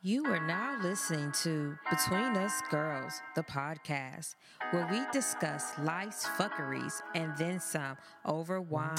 [0.00, 4.36] You are now listening to Between Us Girls, the podcast,
[4.70, 8.96] where we discuss life's fuckeries and then some over wine.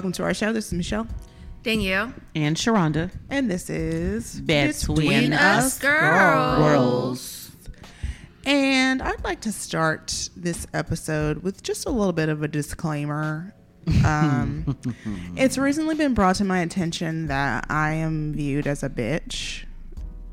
[0.00, 0.50] Welcome to our show.
[0.50, 1.06] This is Michelle,
[1.62, 2.14] Danielle.
[2.34, 3.10] and Sharonda.
[3.28, 7.50] and this is Between Us Girls.
[8.46, 13.54] And I'd like to start this episode with just a little bit of a disclaimer.
[14.06, 14.78] Um,
[15.36, 19.64] it's recently been brought to my attention that I am viewed as a bitch,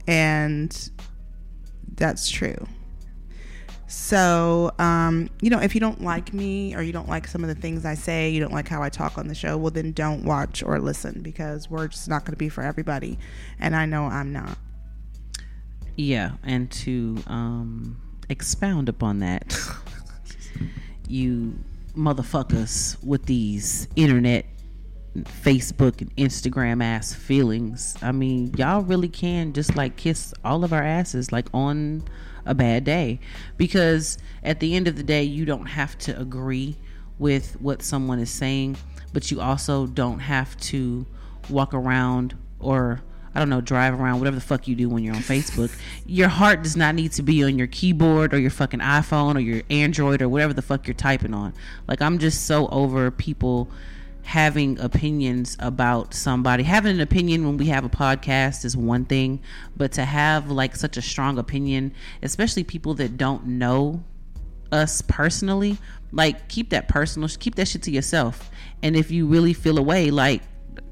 [0.08, 0.90] and
[1.96, 2.68] that's true.
[3.88, 7.48] So, um, you know, if you don't like me or you don't like some of
[7.48, 9.94] the things I say, you don't like how I talk on the show, well, then
[9.94, 13.18] don't watch or listen because we're just not going to be for everybody.
[13.60, 14.58] And I know I'm not.
[15.96, 19.58] Yeah, and to um, expound upon that,
[21.08, 21.58] you
[21.96, 24.46] motherfuckers with these internet,
[25.16, 27.98] Facebook, and Instagram ass feelings.
[28.02, 32.04] I mean, y'all really can just like kiss all of our asses like on
[32.48, 33.20] a bad day
[33.58, 36.76] because at the end of the day, you don't have to agree
[37.20, 38.78] with what someone is saying,
[39.14, 41.06] but you also don't have to
[41.50, 43.02] walk around or
[43.36, 45.72] I don't know, drive around, whatever the fuck you do when you're on Facebook.
[46.08, 49.40] Your heart does not need to be on your keyboard or your fucking iPhone or
[49.40, 51.54] your Android or whatever the fuck you're typing on.
[51.88, 53.70] Like, I'm just so over people
[54.28, 56.62] having opinions about somebody.
[56.62, 59.40] Having an opinion when we have a podcast is one thing,
[59.78, 64.04] but to have like such a strong opinion, especially people that don't know
[64.70, 65.78] us personally,
[66.12, 68.52] like keep that personal, keep that shit to yourself.
[68.84, 70.42] And if you really feel a way, like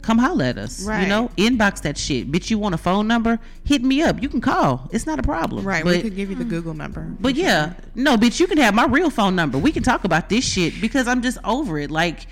[0.02, 0.88] come holler at us.
[0.88, 2.32] You know, inbox that shit.
[2.32, 3.38] Bitch, you want a phone number?
[3.66, 4.22] Hit me up.
[4.22, 4.88] You can call.
[4.94, 5.66] It's not a problem.
[5.66, 5.84] Right.
[5.84, 6.52] But, we could give you the hmm.
[6.52, 7.06] Google number.
[7.20, 9.58] but yeah, no, bitch, you can have my real phone number.
[9.58, 11.92] We can talk about this shit because I'm just over it.
[11.92, 12.28] Like, it-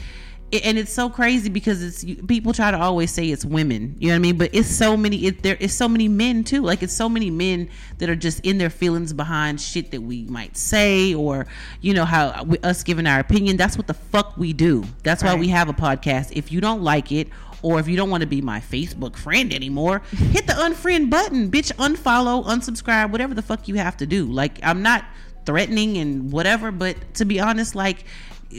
[0.64, 3.96] and it's so crazy because it's people try to always say it's women.
[4.00, 4.38] You know what I mean?
[4.38, 5.26] But it's so many.
[5.26, 6.62] It, there is so many men too.
[6.62, 10.24] Like it's so many men that are just in their feelings behind shit that we
[10.26, 11.48] might say or
[11.82, 13.58] you know how we, us giving our opinion.
[13.58, 14.84] That's what the fuck we do.
[15.04, 15.40] That's why Right.
[15.40, 16.32] we have a podcast.
[16.34, 17.28] If you don't like it.
[17.66, 21.50] Or if you don't want to be my Facebook friend anymore, hit the unfriend button,
[21.50, 21.72] bitch.
[21.78, 24.26] Unfollow, unsubscribe, whatever the fuck you have to do.
[24.26, 25.06] Like I'm not
[25.46, 28.04] threatening and whatever, but to be honest, like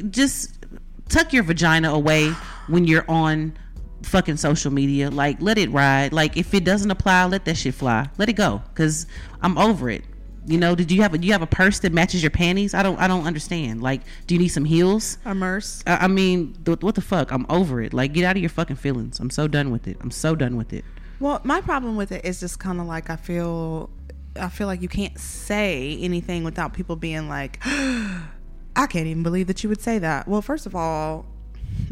[0.08, 0.63] just
[1.08, 2.30] tuck your vagina away
[2.68, 3.56] when you're on
[4.02, 5.10] fucking social media.
[5.10, 6.12] Like let it ride.
[6.12, 8.08] Like if it doesn't apply, let that shit fly.
[8.18, 8.62] Let it go.
[8.74, 9.06] Cause
[9.42, 10.04] I'm over it.
[10.46, 12.74] You know, did you have a do you have a purse that matches your panties?
[12.74, 13.82] I don't I don't understand.
[13.82, 15.16] Like, do you need some heels?
[15.24, 15.82] Immerse.
[15.86, 17.30] I, I mean, th- what the fuck?
[17.32, 17.94] I'm over it.
[17.94, 19.20] Like, get out of your fucking feelings.
[19.20, 19.96] I'm so done with it.
[20.02, 20.84] I'm so done with it.
[21.18, 23.88] Well, my problem with it is just kind of like I feel,
[24.36, 27.62] I feel like you can't say anything without people being like,
[28.76, 30.26] I can't even believe that you would say that.
[30.26, 31.26] Well, first of all,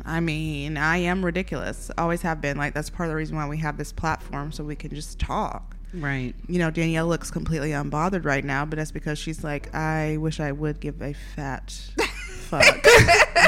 [0.05, 1.91] I mean, I am ridiculous.
[1.97, 2.57] Always have been.
[2.57, 5.19] Like that's part of the reason why we have this platform so we can just
[5.19, 5.77] talk.
[5.95, 6.35] Right.
[6.49, 10.41] You know, Danielle looks completely unbothered right now, but that's because she's like, I wish
[10.41, 12.83] I would give a fat fuck.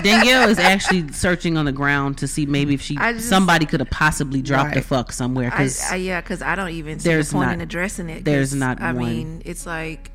[0.03, 3.81] Danielle is actually searching on the ground to see maybe if she just- somebody could
[3.81, 4.85] have possibly dropped a Right.
[4.85, 7.61] fuck somewhere because I, yeah, because I don't even see there's the point not- in
[7.63, 8.25] addressing it.
[8.25, 9.05] there's not I one.
[9.07, 10.11] mean, it's like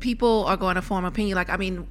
[0.00, 1.36] people are going to form opinion.
[1.36, 1.86] Like, I mean,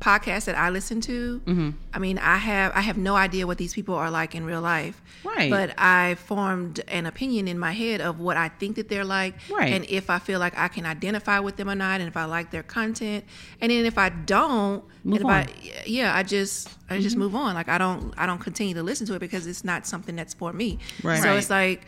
[0.00, 1.40] podcasts that I listen to.
[1.46, 1.70] Mm-hmm.
[1.94, 4.60] I mean, I have I have no idea what these people are like in real
[4.60, 5.00] life.
[5.24, 5.50] Right.
[5.50, 9.34] But I formed an opinion in my head of what I think that they're like,
[9.50, 9.72] Right.
[9.72, 12.26] and if I feel like I can identify with them or not, and if I
[12.26, 13.24] like their content,
[13.60, 15.44] and then if I don't, Move if on.
[15.44, 15.78] Mm-hmm.
[15.78, 17.54] I yeah, I just I just move on.
[17.54, 20.34] Like I don't I don't continue to listen to it because it's not something that's
[20.34, 20.78] for me.
[21.02, 21.22] Right.
[21.22, 21.38] So Right.
[21.38, 21.86] it's like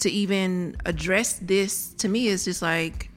[0.00, 3.07] to even address this to me is just like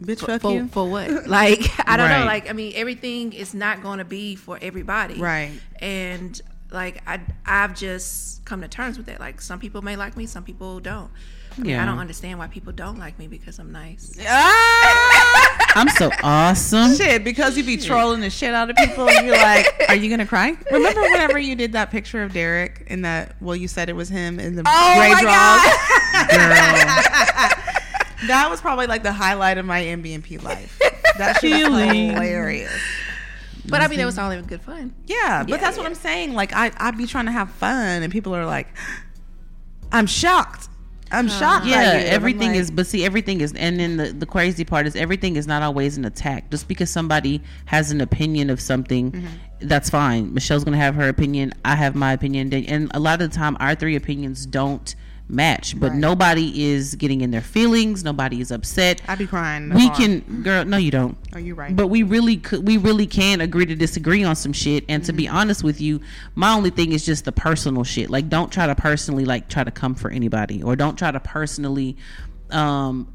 [0.00, 0.68] Bitch, for, fuck for, you.
[0.68, 1.26] for what?
[1.28, 2.20] Like I don't Right.
[2.20, 2.26] know.
[2.26, 5.52] Like I mean, everything is not going to be for everybody, Right.
[5.80, 9.20] And like I I've just come to terms with that.
[9.20, 11.10] Like some people may like me, some people don't.
[11.56, 14.18] I mean, I don't understand why people don't like me because I'm nice.
[14.28, 15.72] Ah!
[15.76, 16.94] I'm so awesome.
[16.96, 20.08] Shit, because you be trolling the shit out of people, and you're like, "Are you
[20.10, 23.34] gonna cry?" Remember whenever you did that picture of Derek in that?
[23.40, 26.34] Well, you said it was him in the Oh gray my drawers.
[26.36, 27.83] Girl.
[28.26, 30.78] That was probably like the highlight of my MBNP life.
[31.18, 32.72] That shit was hilarious.
[33.66, 34.94] But I mean, it was all even good fun.
[35.06, 35.86] Yeah, but Yeah, that's what.
[35.86, 36.34] I'm saying.
[36.34, 38.68] Like I, I be trying to have fun, and people are like,
[39.92, 40.68] "I'm shocked.
[41.10, 44.12] I'm shocked." by yeah you." Everything like, is but see everything is and then the,
[44.12, 48.00] the crazy part is everything is not always an attack just because somebody has an
[48.00, 49.26] opinion of something Mm-hmm.
[49.68, 53.30] that's fine michelle's gonna have her opinion i have my opinion and a lot of
[53.30, 54.94] the time our three opinions don't
[55.26, 55.98] match but Right.
[55.98, 59.70] nobody is getting in their feelings nobody is upset I be crying.
[59.72, 61.74] we can girl no you don't Oh, you right.
[61.74, 65.12] but we really could we really can agree to disagree on some shit and to
[65.14, 65.36] be Mm-hmm.
[65.36, 66.00] honest with you
[66.34, 69.64] my only thing is just the personal shit like don't try to personally like try
[69.64, 71.96] to come for anybody or don't try to personally
[72.50, 73.08] um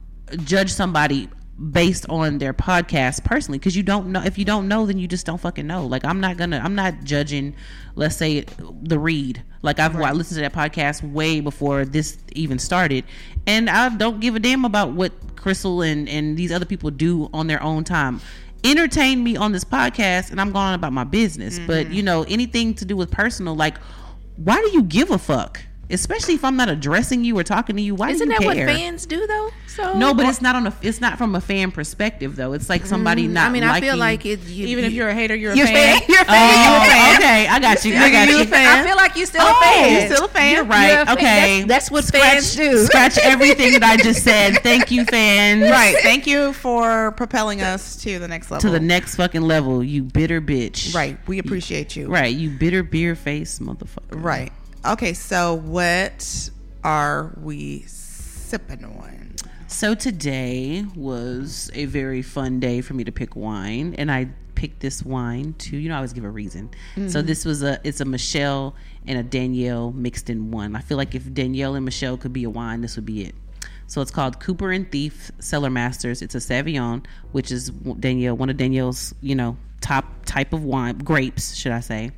[0.44, 1.30] judge somebody
[1.60, 5.08] based on their podcast personally because you don't know if you don't know then you
[5.08, 5.86] just don't fucking know.
[5.86, 7.56] Like i'm not gonna i'm not judging
[7.96, 8.46] let's say
[8.82, 9.44] the read.
[9.62, 13.04] Like i've I listened to that podcast way before this even started
[13.46, 17.30] and i don't give a damn about what Crissle and and these other people do
[17.34, 18.22] on their own time.
[18.64, 21.94] Entertain me on this podcast and i'm going on about my business but mm-hmm.
[21.94, 23.78] you know anything to do with personal like
[24.36, 27.82] why do you give a fuck especially if i'm not addressing you or talking to
[27.82, 29.50] you why Isn't do you that care what fans do though?
[29.68, 30.76] So no, but it's not on a.
[30.82, 32.52] It's not from a fan perspective though.
[32.54, 33.50] It's like somebody mm, not.
[33.50, 34.42] I mean, I feel like it.
[34.42, 36.00] You, even if you- you're a hater, you're a you're fan.
[36.00, 36.10] fan.
[36.10, 37.16] You're a Oh, fan.
[37.18, 37.96] okay, I got you.
[37.96, 38.48] I got you you.
[38.52, 39.92] I feel like you're still Oh, a fan.
[40.10, 40.56] You're still a fan.
[40.56, 40.92] You're right.
[40.92, 41.18] You're a fan.
[41.18, 42.84] okay, That's- that's what scratch, fans do.
[42.86, 44.56] Scratch everything that I just said.
[44.64, 45.62] Thank you, fans.
[45.70, 45.96] Right.
[46.02, 48.62] Thank you for propelling us to the next level.
[48.62, 50.94] To the next fucking level, you bitter bitch.
[50.94, 51.18] Right.
[51.28, 52.08] We appreciate you.
[52.08, 52.36] Right.
[52.36, 54.22] You bitter beer face motherfucker.
[54.22, 54.52] Right.
[54.86, 55.14] Okay.
[55.14, 56.50] So what
[56.84, 59.36] are we sipping on?
[59.68, 64.82] So today was a very fun day for me to pick wine, and I picked
[64.82, 66.70] this wine to you know I always give a reason.
[66.96, 67.28] So mm-hmm.
[67.28, 70.76] this was a it's a Michelle and a Danielle mixed in one.
[70.76, 73.36] I feel like if Danielle and Michelle could be a wine, this would be it.
[73.88, 76.22] So it's called Cooper and Thief Cellar Masters.
[76.22, 80.98] It's a Sauvignon, which is Danielle one of Danielle's you know top type of wine
[80.98, 82.12] grapes, should I say?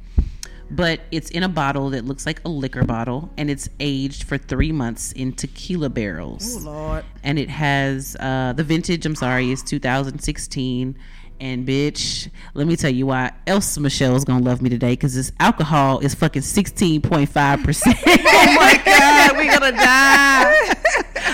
[0.73, 4.37] But it's in a bottle that looks like a liquor bottle and it's aged for
[4.37, 7.05] three months in tequila barrels Oh, Lord.
[7.23, 10.97] and it has uh the vintage i'm sorry is 2016
[11.39, 15.31] and bitch let me tell you why else michelle's gonna love me today because this
[15.39, 20.53] alcohol is fucking 16.5 percent Oh my God, we gonna die.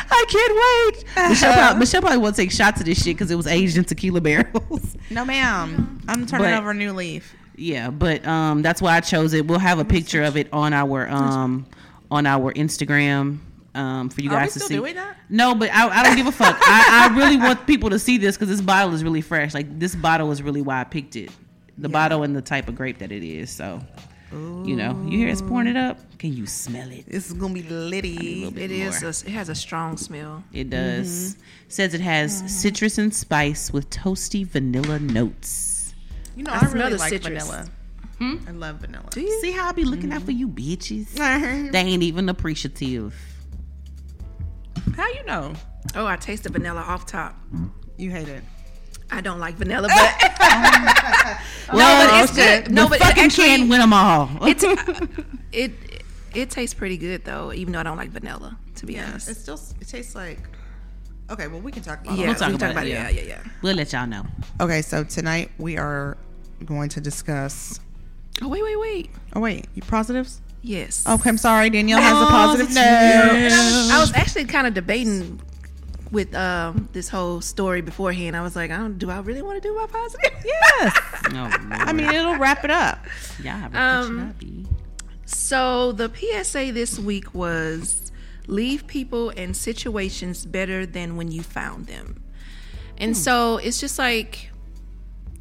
[0.10, 3.36] i can't wait michelle probably, michelle probably won't take shots of this shit because it
[3.36, 6.02] was aged in tequila barrels No, ma'am.
[6.08, 7.36] I'm turning But- over a new leaf.
[7.58, 9.48] Yeah, but um, that's why I chose it.
[9.48, 11.66] We'll have a picture of it on our um
[12.10, 13.40] on our Instagram
[13.76, 14.76] um for you Are guys to still see.
[14.76, 15.18] doing that?
[15.30, 16.58] No, but I, I don't give a fuck.
[16.62, 19.54] I, I really want people to see this because this bottle is really fresh.
[19.54, 21.32] Like this bottle is really why I picked it.
[21.80, 23.52] The bottle and the type of grape that it is.
[23.52, 23.80] So,
[24.32, 26.00] you know, you hear us pouring it up.
[26.18, 27.06] Can you smell it?
[27.08, 28.46] This is gonna be litty.
[28.46, 29.04] It is.
[29.04, 30.44] A, it has a strong smell.
[30.54, 31.08] It does.
[31.36, 31.42] Mm-hmm.
[31.70, 35.67] Says it has citrus and spice with toasty vanilla notes.
[36.38, 37.44] You know, I I, smell really the like citrus.
[37.44, 37.68] vanilla.
[38.20, 38.36] Hmm?
[38.48, 39.10] I love vanilla.
[39.12, 39.42] Do you?
[39.42, 41.16] See how I be looking out for you bitches?
[41.72, 43.14] They ain't even appreciative.
[44.96, 45.54] How you know?
[45.96, 47.36] Oh, I taste the vanilla off top.
[47.98, 48.44] You hate it.
[49.12, 50.16] I don't like vanilla, but
[51.74, 52.72] Well, but it's good.
[52.72, 54.30] No, but it fucking actually- can win them all.
[54.42, 54.76] it's uh,
[55.52, 55.72] it
[56.36, 58.58] it tastes pretty good though, even though I don't like vanilla.
[58.76, 59.30] To be honest.
[59.30, 60.40] It still it tastes like.
[61.30, 62.16] Okay, well we can talk about.
[62.18, 63.22] yeah, all We'll talk we can about it, Yeah, yeah.
[63.22, 63.44] yeah, yeah.
[63.62, 64.26] we'll let y'all know.
[64.62, 66.18] Okay, so tonight we are
[66.66, 67.80] going to discuss.
[68.42, 69.10] Oh wait, wait, wait.
[69.34, 70.42] Oh wait, you positives?
[70.62, 71.06] Yes.
[71.08, 71.70] Okay, I'm sorry.
[71.70, 72.82] Danielle has a Oh, positive note.
[72.82, 75.40] And I, was, I was actually kind of debating
[76.12, 78.36] with um, this whole story beforehand.
[78.36, 80.32] I was like, I don't, do I really want to do my positive?
[80.46, 80.98] Yes.
[81.26, 81.54] Oh, Lord.
[81.72, 83.00] I mean, it'll wrap it up.
[83.44, 84.34] yeah, um.
[85.26, 88.12] So the PSA this week was
[88.48, 92.24] leave people and situations better than when you found them.
[92.98, 94.52] And so it's just like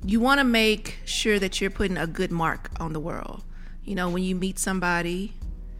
[0.07, 3.43] you want to make sure that you're putting a good mark on the world.
[3.85, 5.35] You know, when you meet somebody,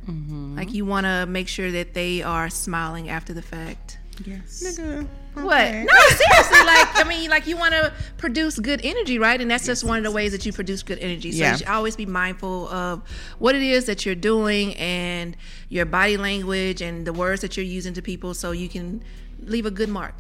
[0.09, 0.57] mm-hmm.
[0.57, 3.99] like you want to make sure that they are smiling after the fact.
[4.25, 4.63] Yes.
[4.65, 5.73] Nigga, What?
[5.73, 6.59] No, seriously.
[6.65, 9.41] Like, I mean, like you want to produce good energy, right?
[9.41, 11.33] And that's just one of the ways that you produce good energy.
[11.33, 11.53] So Yeah.
[11.53, 13.03] you should always be mindful of
[13.39, 15.37] what it is that you're doing and
[15.69, 19.03] your body language and the words that you're using to people, so you can
[19.41, 20.15] leave a good mark.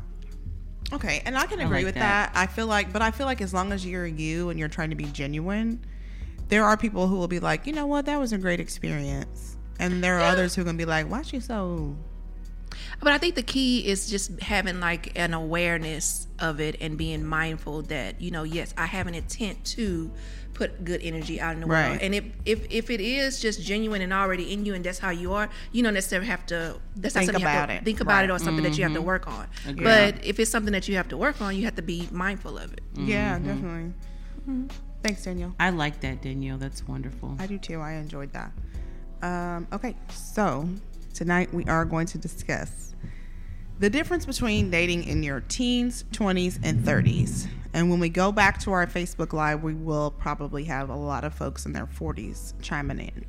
[0.92, 2.32] Okay, and I can agree like with that.
[2.32, 2.38] that.
[2.38, 4.90] I feel like, but I feel like as long as you're you and you're trying
[4.90, 5.84] to be genuine,
[6.48, 9.56] there are people who will be like, you know what, that was a great experience,
[9.78, 11.96] and there are others who are gonna be like, why she so?
[13.00, 17.24] But I think the key is just having like an awareness of it and being
[17.24, 20.10] mindful that you know, yes, I have an intent to
[20.56, 21.90] put good energy out in the world.
[21.90, 22.02] Right.
[22.02, 25.10] And if if if it is just genuine and already in you, and that's how
[25.10, 26.80] you are, you don't necessarily have to.
[26.96, 27.84] That's Think not something you have about to it.
[27.84, 28.24] think about Right.
[28.24, 29.06] it or something that you have to mm-hmm.
[29.06, 29.46] work on.
[29.66, 29.84] Agreed.
[29.84, 32.56] But if it's something that you have to work on, you have to be mindful
[32.58, 32.80] of it.
[32.94, 33.08] Mm-hmm.
[33.08, 33.92] Yeah, definitely.
[34.48, 34.66] Mm-hmm.
[35.02, 35.54] Thanks, Danielle.
[35.60, 36.58] I like that, Danielle.
[36.58, 37.36] That's wonderful.
[37.38, 37.80] I do too.
[37.80, 38.52] I enjoyed that.
[39.22, 40.68] Um, okay, so
[41.16, 42.94] tonight we are going to discuss
[43.78, 47.48] the difference between dating in your teens, 20s, and 30s.
[47.72, 51.24] And when we go back to our Facebook Live, we will probably have a lot
[51.24, 53.24] of folks in their 40s chiming in.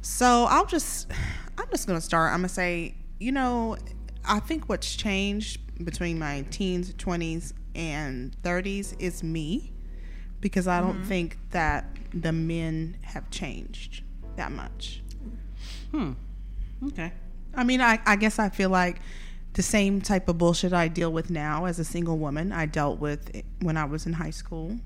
[0.00, 1.10] So I'll just,
[1.56, 2.32] I'm just going to start.
[2.32, 3.76] I'm going to say, you know,
[4.24, 9.72] I think what's changed between my teens, 20s, and 30s is me
[10.40, 14.02] because I don't think that the men have changed
[14.36, 15.02] that much.
[15.92, 16.12] Hmm.
[16.86, 17.12] Okay.
[17.54, 19.00] I mean, I, I guess I feel like
[19.54, 23.00] the same type of bullshit I deal with now as a single woman, I dealt
[23.00, 24.78] with when I was in high school.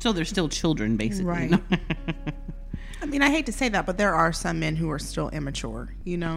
[0.00, 1.24] So they're still children, basically.
[1.24, 1.60] Right.
[3.02, 5.28] I mean, I hate to say that, but there are some men who are still
[5.30, 6.36] immature, you know?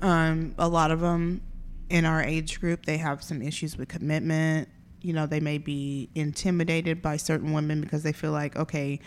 [0.00, 1.40] Um, a lot of them
[1.90, 4.68] in our age group, they have some issues with commitment.
[5.00, 9.00] You know, they may be intimidated by certain women because they feel like, okay,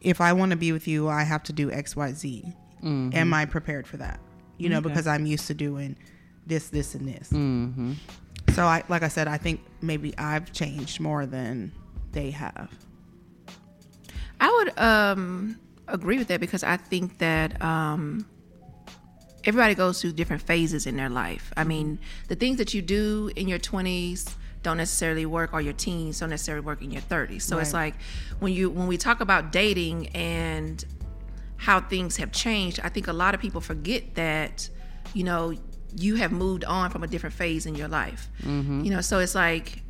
[0.00, 2.52] if I want to be with you, I have to do X, Y, Z.
[2.84, 4.20] Am I prepared for that?
[4.58, 4.88] You know, Okay.
[4.88, 5.96] because I'm used to doing
[6.46, 7.30] this, this, and this.
[7.30, 7.92] mm-hmm.
[8.54, 11.72] So, I, like I said, I think maybe I've changed more than
[12.12, 12.70] they have.
[14.40, 18.26] I would um, agree with that because I think that um,
[19.44, 21.52] everybody goes through different phases in their life.
[21.56, 21.98] I mean,
[22.28, 26.30] the things that you do in your 20s don't necessarily work, or your teens don't
[26.30, 27.42] necessarily work in your 30s.
[27.42, 27.94] So it's like
[28.40, 30.82] when you when we talk about dating and
[31.64, 34.68] how things have changed, I think a lot of people forget that
[35.14, 35.54] you know
[35.96, 38.28] you have moved on from a different phase in your life.
[38.42, 38.84] Mm-hmm.
[38.84, 39.82] You know, so it's like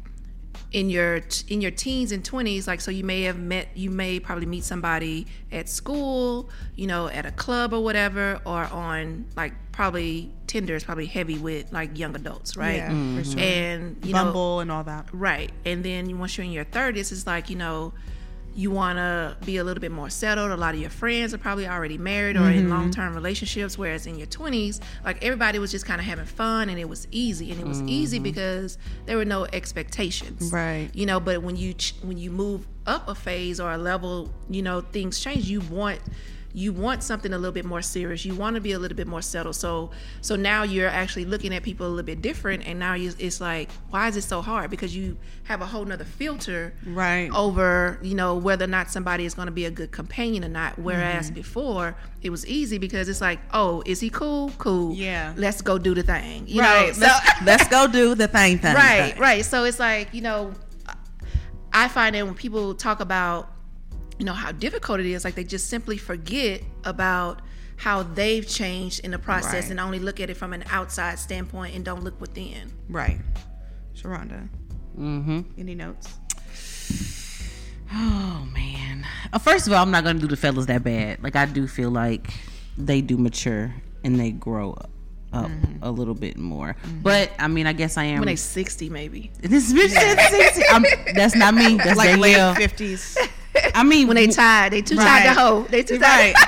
[0.71, 4.19] in your in your teens and 20s like so you may have met you may
[4.19, 9.53] probably meet somebody at school you know at a club or whatever or on like
[9.71, 13.23] probably tinder is probably heavy with like young adults right Yeah, for mm-hmm.
[13.23, 13.41] sure.
[13.41, 15.09] and you know Bumble and all that.
[15.13, 15.51] Right.
[15.65, 17.93] And then once you're in your 30s, it's like, you know,
[18.57, 20.51] you want to be a little bit more settled.
[20.53, 22.59] A lot of your friends are probably already married or Mm-hmm.
[22.59, 23.77] in long term relationships.
[23.77, 27.09] Whereas in your 20s, like everybody was just kind of having fun and it was
[27.11, 27.51] easy.
[27.51, 30.47] And it was easy because there were no expectations.
[30.47, 30.55] Mm-hmm.
[30.55, 30.91] Right.
[30.95, 34.31] You know, but when you, ch- when you move up a phase or a level,
[34.49, 35.49] you know, things change.
[35.51, 36.01] You want,
[36.57, 38.25] you want something a little bit more serious.
[38.25, 39.57] You want to be a little bit more settled.
[39.57, 43.13] So so now you're actually looking at people a little bit different, and now you,
[43.19, 44.71] it's like, why is it so hard?
[44.71, 47.29] Because you have a whole nother filter Right.
[47.35, 50.49] over you know whether or not somebody is going to be a good companion or
[50.49, 50.79] not.
[50.79, 51.35] Whereas Mm-hmm.
[51.35, 54.51] before it was easy because it's like, oh, is he cool?
[54.59, 54.95] Cool.
[54.95, 55.35] Yeah.
[55.37, 56.47] Let's go do the thing.
[56.47, 56.87] You right.
[56.87, 56.93] Know?
[56.93, 58.75] So- let's, let's go do the thing thing.
[58.75, 59.21] right thing.
[59.21, 60.53] right so it's like you know
[61.73, 63.51] i find that when people talk about
[64.19, 67.43] you know how difficult it is like they just simply forget about
[67.77, 69.71] how they've changed in the process Right.
[69.73, 73.19] and only look at it from an outside standpoint and don't look within Right.
[73.97, 74.49] Sharonda,
[74.99, 75.41] Mm-hmm.
[75.59, 76.09] any notes?
[77.93, 79.07] Oh man.
[79.33, 81.23] Uh, first of all, I'm not gonna do the fellas that bad.
[81.23, 82.33] Like I do feel like
[82.77, 84.91] they do mature and they grow up,
[85.33, 85.51] up
[85.83, 86.77] a little bit more.
[87.03, 88.21] But I mean, I guess I am.
[88.21, 90.63] when they 60 maybe this bitch said 60.
[90.71, 91.77] I'm, that's not me.
[91.77, 93.17] That's Like late fifties.
[93.75, 96.47] I mean, when they tired they too tired to hold they too tired right.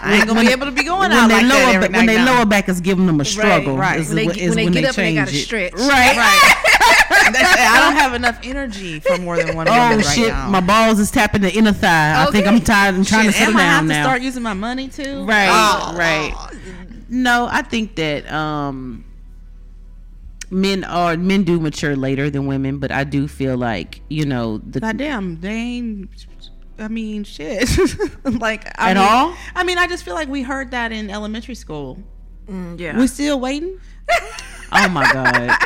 [0.00, 1.92] I ain't gonna be able to be going when out they like that every ba-
[1.96, 3.76] when night they lower back is giving them a struggle.
[3.76, 3.98] right.
[4.00, 5.42] is When they what- get- is when they get up and they gotta it.
[5.42, 5.72] stretch.
[5.74, 6.16] Right.
[6.16, 6.64] Right.
[7.10, 9.68] I don't have enough energy for more than one.
[9.68, 10.28] Oh right shit!
[10.28, 10.48] now.
[10.48, 12.22] My balls is tapping the inner thigh.
[12.26, 12.94] I think I'm tired.
[12.94, 13.94] I'm trying Shit, to settle am I have now.
[13.96, 15.24] to start using my money too?
[15.24, 15.94] Right, Oh.
[15.96, 16.32] right.
[17.08, 19.04] No, I think that um
[20.50, 24.58] men are men do mature later than women, but I do feel like, you know,
[24.58, 26.08] the Goddamn, they ain't.
[26.78, 27.68] I mean, shit.
[28.24, 29.34] like I At mean, all?
[29.54, 31.98] I mean, I just feel like we heard that in elementary school.
[32.46, 33.78] Mm, yeah we're still waiting.
[34.70, 35.56] Oh my god.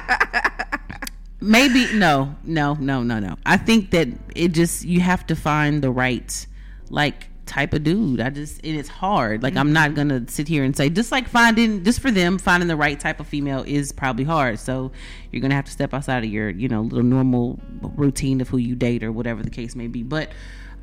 [1.40, 3.36] Maybe no, no, no, no, no.
[3.44, 6.46] I think that it just you have to find the right
[6.88, 8.20] like type of dude.
[8.20, 9.42] I just and it's hard.
[9.42, 12.68] Like I'm not gonna sit here and say just like finding just for them finding
[12.68, 14.60] the right type of female is probably hard.
[14.60, 14.92] So
[15.32, 17.58] you're gonna have to step outside of your you know little normal
[17.96, 20.04] routine of who you date or whatever the case may be.
[20.04, 20.30] But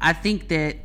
[0.02, 0.78] I think that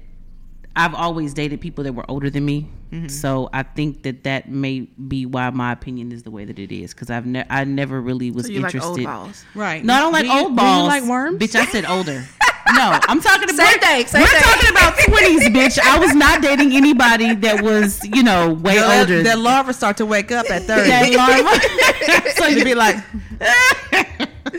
[0.76, 3.06] I've always dated people that were older than me, mm-hmm.
[3.08, 6.72] so I think that that may be why my opinion is the way that it
[6.72, 6.92] is.
[6.92, 9.06] Because I've ne- I never really was so you like interested.
[9.06, 9.84] old balls Right.
[9.84, 10.82] No, I don't like Do you- old do balls.
[10.82, 11.38] you like worms?
[11.40, 12.24] Bitch, I said older.
[12.74, 14.40] no, I'm talking about Same thing, same we're thing.
[14.42, 15.78] talking about twenties, bitch.
[15.78, 19.22] I was not dating anybody that was, you know, way That- older.
[19.22, 20.88] That larva start to wake up at thirty.
[20.90, 22.30] That larva.
[22.36, 22.96] so you'd be like,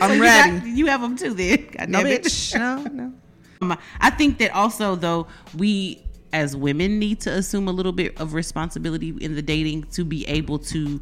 [0.00, 0.58] So you ready.
[0.60, 1.66] got- You, have them too, then.
[1.76, 2.22] God no, damn it.
[2.24, 2.58] bitch.
[2.58, 3.12] No, no.
[3.62, 8.20] Um, I think that also though we as women need to assume a little bit
[8.20, 11.00] of responsibility in the dating to be able to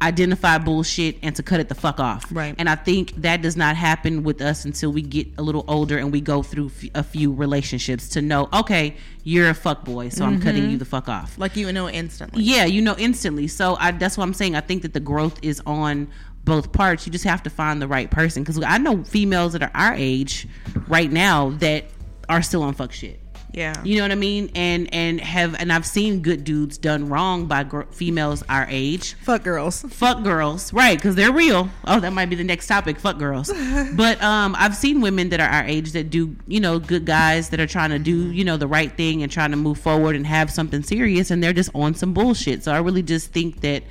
[0.00, 2.24] identify bullshit and to cut it the fuck off.
[2.30, 2.54] Right.
[2.56, 5.98] And I think that does not happen with us until we get a little older
[5.98, 10.08] and we go through f- a few relationships to know, okay, you're a fuck boy,
[10.08, 11.36] so I'm cutting you the fuck off.
[11.36, 12.44] Like you know instantly.
[12.44, 13.48] Yeah, you know instantly.
[13.48, 14.54] So I, that's what I'm saying.
[14.54, 16.08] I think that the growth is on
[16.44, 17.06] both parts.
[17.06, 19.94] You just have to find the right person because I know females that are our
[19.94, 20.46] age
[20.86, 21.84] right now that
[22.28, 23.20] are still on fuck shit.
[23.52, 23.74] Yeah.
[23.82, 24.50] You know what I mean?
[24.54, 29.14] And and have and I've seen good dudes done wrong by gr- females our age.
[29.14, 29.82] Fuck girls.
[29.82, 30.96] Fuck girls, right?
[30.96, 31.68] Because they're real.
[31.84, 33.00] Oh, that might be the next topic.
[33.00, 33.50] Fuck girls.
[33.96, 37.48] but um, I've seen women that are our age that do, you know, good guys
[37.50, 40.14] that are trying to do, you know, the right thing and trying to move forward
[40.14, 42.62] and have something serious, and they're just on some bullshit.
[42.62, 43.82] So I really just think that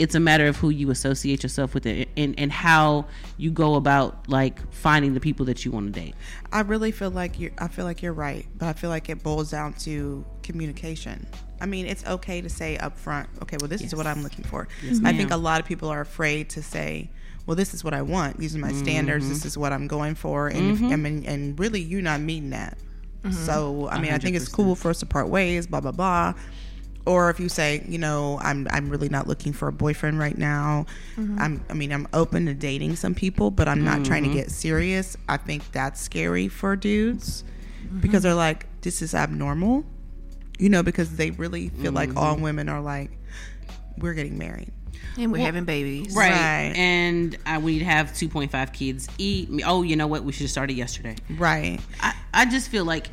[0.00, 3.04] it's a matter of who you associate yourself with it and, and how
[3.36, 6.14] you go about like finding the people that you want to date.
[6.50, 7.50] I really feel like you're.
[7.58, 11.26] I feel like you're right, but I feel like it boils down to communication.
[11.60, 14.42] I mean, it's okay to say up front, okay, well this is what I'm looking
[14.42, 14.66] for.
[15.04, 17.10] I think a lot of people are afraid to say,
[17.44, 18.38] well, this is what I want.
[18.38, 19.26] These are my standards.
[19.26, 19.34] Mm-hmm.
[19.34, 20.92] This is what I'm going for, and if, mm-hmm.
[20.92, 22.78] I mean, and really, you're not meeting that.
[23.22, 23.32] Mm-hmm.
[23.32, 25.66] So, I mean, I think it's cool for us to part ways.
[25.66, 26.32] Blah blah blah.
[27.06, 30.36] Or if you say, you know, I'm I'm really not looking for a boyfriend right
[30.36, 30.86] now.
[31.16, 31.40] Mm-hmm.
[31.40, 34.38] I'm I mean, I'm open to dating some people, but I'm not trying to mm-hmm.
[34.38, 35.16] get serious.
[35.28, 37.44] I think that's scary for dudes
[37.84, 38.00] mm-hmm.
[38.00, 39.84] because they're like, this is abnormal.
[40.58, 43.10] You know, because they really feel like all women are like,
[43.96, 44.72] we're getting married.
[45.18, 46.14] And we're having babies.
[46.14, 46.30] Right.
[46.30, 46.72] Right.
[46.76, 49.48] And uh, we'd have 2.5 kids eat.
[49.64, 50.24] Oh, you know what?
[50.24, 51.16] We should have started yesterday.
[51.30, 51.80] Right.
[52.00, 53.08] I, I just feel like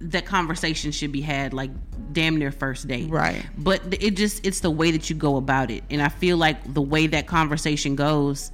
[0.00, 1.70] that conversation should be had like
[2.12, 3.10] damn near first date.
[3.10, 3.44] Right.
[3.56, 5.84] But it just it's the way that you go about it.
[5.90, 8.50] And I feel like the way that conversation goes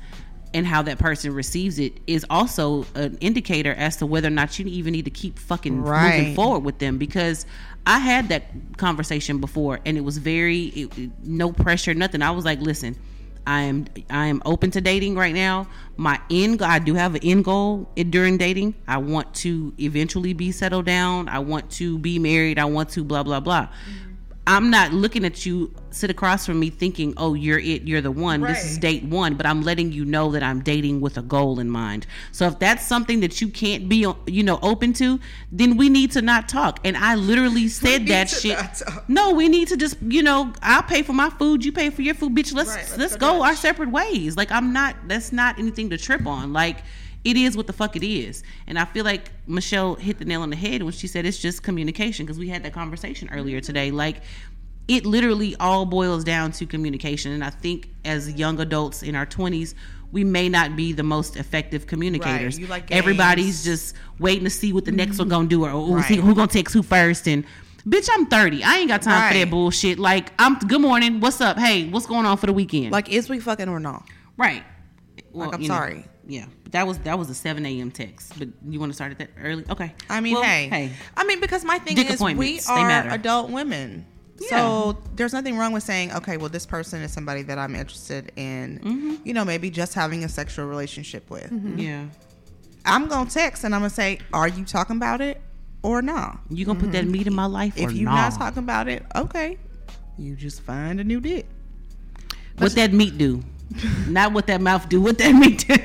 [0.53, 4.59] and how that person receives it is also an indicator as to whether or not
[4.59, 7.47] you even need to keep fucking moving forward with them because
[7.87, 8.45] I had that
[8.77, 12.23] conversation before and it was very it- no pressure nothing.
[12.23, 12.97] I was like, "Listen,
[13.47, 15.69] I am I am open to dating right now.
[15.97, 18.75] My end I do have an end goal during dating.
[18.89, 21.29] I want to eventually be settled down.
[21.29, 22.59] I want to be married.
[22.59, 23.69] I want to blah blah blah.
[24.47, 27.83] I'm not looking at you sit across from me thinking, "Oh, you're it.
[27.83, 28.41] You're the one.
[28.41, 31.61] This is date one." But I'm letting you know that I'm dating with a goal
[31.61, 32.07] in mind.
[32.33, 35.21] So if that's something that you can't be, you know, open to,
[35.53, 36.81] then we need to not talk.
[36.85, 38.57] And I literally said that shit.
[39.09, 42.03] No, we need to just, you know, I'll pay for my food, you pay for
[42.03, 42.55] your food, bitch.
[42.55, 44.37] Let's Right, let's, let's go go our separate ways.
[44.37, 46.53] Like I'm not that's not anything to trip on.
[46.53, 46.79] Like
[47.27, 48.45] it is what the fuck it is.
[48.69, 51.39] And I feel like Michelle hit the nail on the head when she said it's
[51.39, 53.67] just communication because we had that conversation earlier mm-hmm.
[53.67, 53.91] today.
[53.91, 54.19] Like
[54.87, 57.33] it literally all boils down to communication.
[57.33, 59.75] And I think as young adults in our 20s,
[60.13, 62.61] we may not be the most effective communicators.
[62.61, 65.31] You like Everybody's just waiting to see what the next one mm-hmm.
[65.31, 66.25] gonna do or oh, see Right.
[66.25, 67.45] who gonna text who first and
[67.89, 71.41] bitch i'm 30 i ain't got time for that bullshit like i'm good morning what's
[71.41, 74.05] up hey what's going on for the weekend Like, is we fucking or not?
[74.37, 74.65] right
[75.37, 76.05] well, I'm you know, sorry.
[76.27, 78.39] Yeah but that was that was a 7 a.m text.
[78.39, 79.65] But you want to start at that early?
[79.71, 79.95] Okay.
[80.11, 80.93] I mean, Well, hey, hey.
[81.17, 84.05] I mean, because my thing Dick is, we are adult women.
[84.49, 88.33] So there's nothing wrong with saying, okay, well, this person is somebody that I'm interested
[88.37, 89.15] in, Mm-hmm.
[89.25, 91.51] you know, maybe just having a sexual relationship with.
[91.77, 92.05] yeah.
[92.85, 95.41] I'm gonna text and I'm gonna say, are you talking about it
[95.83, 96.41] or not?
[96.51, 98.29] you gonna put that meat in my life If you're nah?
[98.29, 99.59] not talking about it, okay,
[100.19, 101.47] you just find a new dick.
[102.59, 103.43] what that meat do
[104.09, 105.77] not what that mouth do what that meat do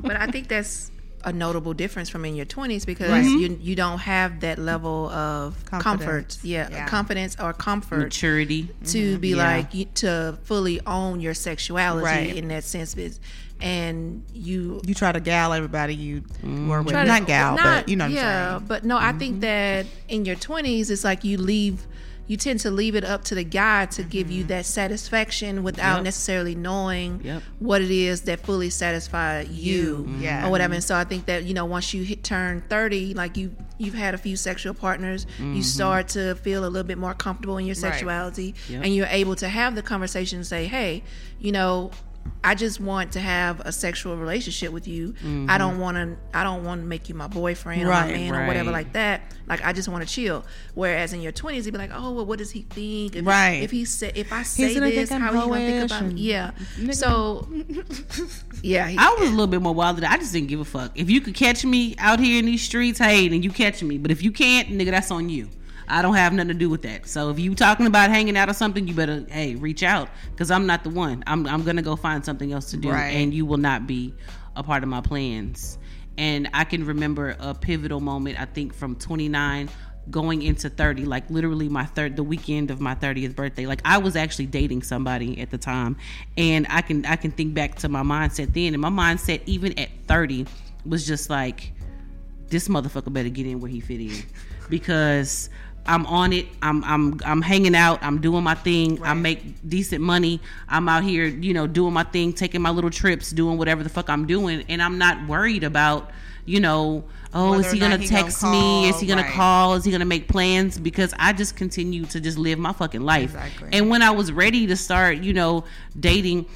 [0.00, 0.90] But I think that's
[1.24, 3.24] a notable difference from in your 20s because Right.
[3.24, 6.38] you you don't have that level of comfort.
[6.42, 6.86] Yeah, Yeah.
[6.86, 9.36] confidence or comfort maturity to be Yeah.
[9.36, 12.36] like you, to fully own your sexuality Right.
[12.36, 13.18] in that sense is-
[13.60, 17.88] and you You try to gal everybody you were with, try to- not gal, but
[17.88, 18.56] you know what yeah I'm saying.
[18.58, 18.66] Mm-hmm.
[18.68, 21.86] but no i think that in your 20s it's like you leave
[22.28, 24.48] you tend to leave it up to the guy to give you mm-hmm.
[24.48, 26.04] that satisfaction without Yep.
[26.04, 27.42] necessarily knowing Yep.
[27.58, 30.22] what it is that fully satisfy you mm-hmm.
[30.22, 30.46] Yeah.
[30.46, 30.88] or whatever and mm-hmm.
[30.88, 34.14] so i think that you know once you hit turn 30 like you you've had
[34.14, 37.74] a few sexual partners you start to feel a little bit more comfortable in your
[37.74, 37.92] Right.
[37.92, 38.84] sexuality Yep.
[38.84, 41.02] and you're able to have the conversation and say hey
[41.38, 41.90] you know
[42.44, 45.14] I just want to have a sexual relationship with you.
[45.18, 45.58] I mm-hmm.
[45.58, 46.16] don't want to.
[46.32, 48.92] I don't want to make you my boyfriend or my Right, man or whatever like
[48.92, 49.22] that.
[49.46, 50.44] Like I just want to chill.
[50.74, 53.16] Whereas in your twenties, you'd be like, oh, well, what does he think?
[53.16, 53.62] If, Right.
[53.62, 56.20] If he say, if I say this, how you gonna think about me?
[56.20, 56.52] Yeah.
[56.92, 57.48] So,
[58.62, 58.88] yeah.
[58.88, 60.02] he- I was a little bit more wild.
[60.02, 60.92] I just didn't give a fuck.
[60.94, 63.98] If you could catch me out here in these streets, hey, then you catch me.
[63.98, 65.48] But if you can't, nigga, that's on you.
[65.88, 67.06] I don't have nothing to do with that.
[67.06, 70.50] So if you talking about hanging out or something, you better hey reach out because
[70.50, 71.22] I'm not the one.
[71.26, 73.10] I'm I'm gonna go find something else to do, Right.
[73.10, 74.14] and you will not be
[74.56, 75.78] a part of my plans.
[76.18, 78.40] And I can remember a pivotal moment.
[78.40, 79.68] I think from 29
[80.08, 83.98] going into 30 like literally my third the weekend of my 30th birthday like i
[83.98, 85.96] was actually dating somebody at the time
[86.38, 89.76] and i can i can think back to my mindset then and my mindset even
[89.76, 90.46] at 30
[90.84, 91.72] was just like
[92.50, 94.22] this motherfucker better get in where he fit in
[94.70, 95.50] because
[95.86, 96.46] I'm on it.
[96.62, 98.02] I'm I'm I'm hanging out.
[98.02, 99.02] I'm doing my thing.
[99.02, 100.40] I make decent money.
[100.68, 103.88] I'm out here, you know, doing my thing, taking my little trips, doing whatever the
[103.88, 106.10] fuck I'm doing, and I'm not worried about,
[106.44, 108.88] you know, oh, Whether is he gonna he gonna text me?
[108.88, 109.32] Is he gonna right.
[109.32, 109.74] call?
[109.74, 110.78] Is he gonna make plans?
[110.78, 113.34] Because I just continue to just live my fucking life.
[113.34, 113.68] Exactly.
[113.72, 115.64] And when I was ready to start, you know,
[115.98, 116.46] dating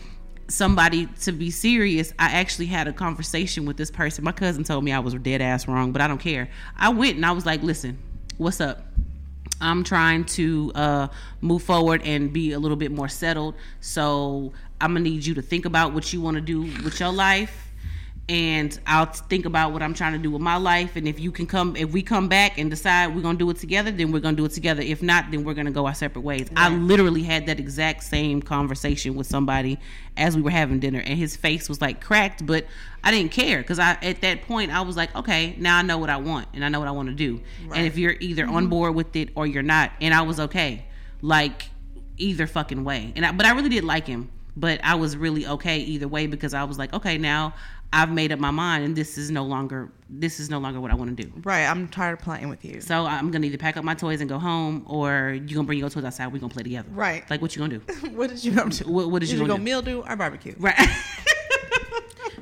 [0.48, 4.24] somebody to be serious, I actually had a conversation with this person.
[4.24, 6.48] My cousin told me I was dead ass wrong, but I don't care.
[6.76, 7.98] I went and I was like, listen,
[8.36, 8.82] what's up?
[9.60, 11.08] I'm trying to uh,
[11.40, 13.54] move forward and be a little bit more settled.
[13.80, 17.12] So I'm gonna need you to think about what you want to do with your
[17.12, 17.69] life,
[18.30, 20.94] and I'll think about what I'm trying to do with my life.
[20.94, 23.56] And if you can come, if we come back and decide we're gonna do it
[23.56, 24.82] together, then we're gonna do it together.
[24.82, 26.48] If not, then we're gonna go our separate ways.
[26.54, 29.80] I literally had that exact same conversation with somebody
[30.16, 32.66] as we were having dinner, and his face was like cracked, but
[33.02, 35.98] I didn't care because I at that point I was like, okay, now I know
[35.98, 37.40] what I want and I know what I want to do.
[37.74, 38.70] And if you're either on mm-hmm.
[38.70, 40.84] board with it or you're not, and I was okay,
[41.20, 41.64] like
[42.16, 43.12] either fucking way.
[43.16, 46.26] And I, but I really did like him, but I was really okay either way
[46.26, 47.54] because I was like, okay, now
[47.92, 50.90] I've made up my mind, and this is no longer this is no longer what
[50.90, 51.32] I want to do.
[51.44, 51.64] Right.
[51.66, 52.80] I'm tired of playing with you.
[52.80, 55.78] So I'm gonna either pack up my toys and go home, or you gonna bring
[55.78, 56.28] your toys outside.
[56.28, 56.88] We are gonna play together.
[56.92, 57.28] Right.
[57.30, 58.08] Like what you gonna do?
[58.10, 58.88] what did you go to?
[58.90, 59.62] What- what did you you gonna go do?
[59.64, 60.54] meal do or barbecue?
[60.58, 60.76] Right.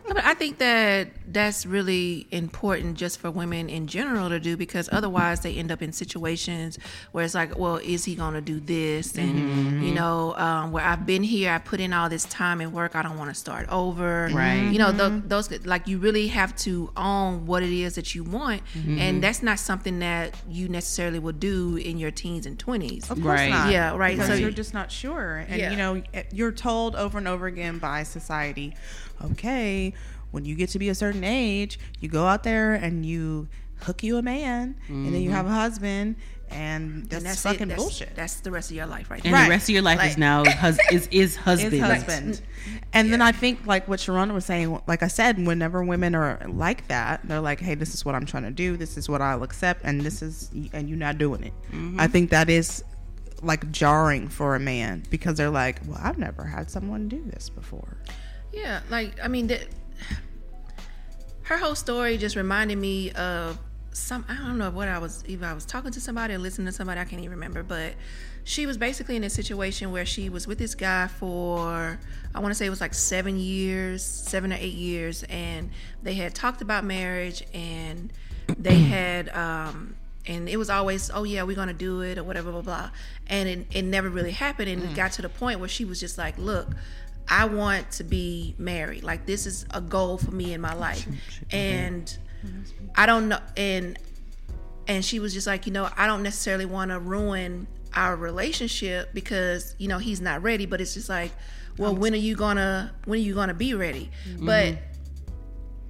[0.08, 4.56] No, But I think that that's really important just for women in general to do
[4.56, 4.96] because mm-hmm.
[4.96, 6.78] otherwise they end up in situations
[7.12, 9.16] where it's like, well, is he going to do this?
[9.16, 9.82] And, mm-hmm.
[9.82, 12.96] you know, um, where I've been here, I put in all this time and work,
[12.96, 14.30] I don't want to start over.
[14.32, 14.70] Right.
[14.72, 15.28] You know, tho- mm-hmm.
[15.28, 18.62] those, like, you really have to own what it is that you want.
[18.86, 23.10] And that's not something that you necessarily will do in your teens and 20s.
[23.10, 23.50] Of course Right.
[23.50, 23.70] not.
[23.72, 24.16] Yeah, right.
[24.16, 25.70] Because So- you're just not sure, and Yeah.
[25.70, 28.74] you know eh, you're told over and over again by society,
[29.24, 29.92] okay,
[30.30, 33.48] when you get to be a certain age, you go out there and you
[33.82, 35.36] hook you a man, and then you mm-hmm.
[35.36, 36.16] have a husband,
[36.50, 37.68] and that's, And that's fucking it.
[37.68, 38.14] That's, bullshit.
[38.14, 39.32] That's the rest of your life right and.
[39.32, 39.44] Right.
[39.44, 41.72] the rest of your life is now hus- is is husband.
[41.72, 42.34] His husband.
[42.34, 42.76] Mm-hmm.
[42.92, 46.40] And then I think like what Sharonda was saying, like I said, whenever women are
[46.48, 48.76] like that, they're like, "Hey, this is what I'm trying to do.
[48.76, 52.00] This is what I'll accept, and this is and you're not doing it." Mm-hmm.
[52.00, 52.82] I think that is
[53.42, 57.50] like jarring for a man because they're like, "Well, I've never had someone do this
[57.50, 57.98] before."
[58.58, 59.60] Yeah, like I mean, the,
[61.42, 63.58] her whole story just reminded me of
[63.92, 64.24] some.
[64.28, 65.24] I don't know what I was.
[65.26, 67.00] Either I was talking to somebody or listening to somebody.
[67.00, 67.62] I can't even remember.
[67.62, 67.94] But
[68.44, 71.98] she was basically in a situation where she was with this guy for
[72.34, 75.70] I want to say it was like seven years, seven or eight years, and
[76.02, 78.12] they had talked about marriage and
[78.58, 79.28] they had.
[79.30, 79.94] um
[80.26, 82.90] and it was always, oh yeah, we're gonna do it or whatever, blah blah,
[83.28, 84.68] and it, it never really happened.
[84.68, 86.68] And it got to the point where she was just like, look,
[87.30, 89.04] I want to be married.
[89.04, 91.06] Like this is a goal for me in my life.
[91.50, 92.16] And
[92.94, 93.98] I don't know and
[94.86, 99.10] and she was just like, you know, I don't necessarily want to ruin our relationship
[99.12, 101.30] because, you know, he's not ready, but it's just like,
[101.76, 104.10] well, when are you going to when are you going to be ready?
[104.40, 104.78] But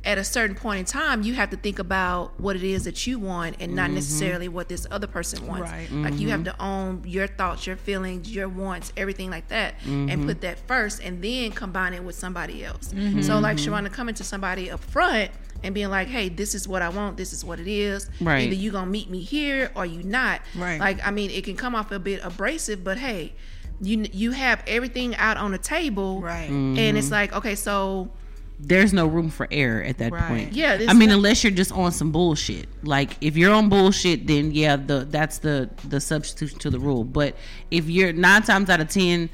[0.05, 3.07] at a certain point in time, you have to think about what it is that
[3.07, 3.97] you want and not mm-hmm.
[3.97, 5.71] necessarily what this other person wants.
[5.71, 5.91] Right.
[5.91, 6.57] Like you have mm-hmm.
[6.57, 10.41] to own your thoughts, your feelings, your wants, everything like that, and put mm-hmm.
[10.41, 12.95] that first, and then combine it with somebody else.
[13.23, 15.31] So, like Sharonda coming to somebody up front
[15.63, 17.17] and being like, "Hey, this is what I want.
[17.17, 18.09] This is what it is.
[18.21, 18.47] Right.
[18.47, 20.79] Either you gonna meet me here or you not." Right.
[20.79, 23.35] Like, I mean, it can come off a bit abrasive, but hey,
[23.81, 26.49] you you have everything out on the table, Right.
[26.49, 28.11] And it's like, okay, so
[28.61, 30.29] There's no room for error at that Right.
[30.29, 30.53] point.
[30.53, 32.67] Yeah, this I mean, unless you're just on some bullshit.
[32.83, 37.05] Like if you're on bullshit, then yeah, the that's the the substitution to the rule.
[37.05, 37.37] But
[37.71, 39.31] if you're nine times out of ten,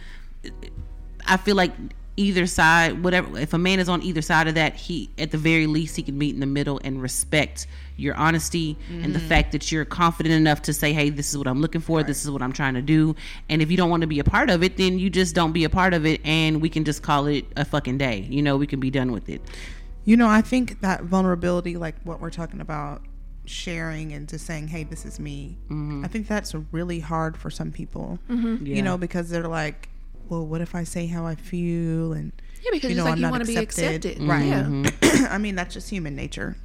[1.27, 1.73] I feel like
[2.17, 3.39] either side, whatever.
[3.39, 6.03] If a man is on either side of that, he at the very least he
[6.03, 9.29] can meet in the middle and respect your honesty and the mm-hmm.
[9.29, 12.03] fact that you're confident enough to say, "Hey, this is what I'm looking for.
[12.03, 13.15] This is what I'm trying to do."
[13.49, 15.53] And if you don't want to be a part of it, then you just don't
[15.53, 18.27] be a part of it, and we can just call it a fucking day.
[18.29, 19.41] You know, we can be done with it.
[20.05, 23.03] You know, I think that vulnerability, like what we're talking about,
[23.47, 26.05] sharing and just saying, "Hey, this is me." Mm-hmm.
[26.05, 28.19] I think that's really hard for some people.
[28.29, 28.37] Yeah.
[28.61, 29.89] You know, because they're like,
[30.29, 32.33] "Well, what if I say how I feel?" And
[32.63, 34.13] yeah, because you it's know, like I'm you not want to be accepted.
[34.13, 34.47] accepted, Right.
[34.47, 35.29] Yeah.
[35.31, 36.57] I mean, that's just human nature.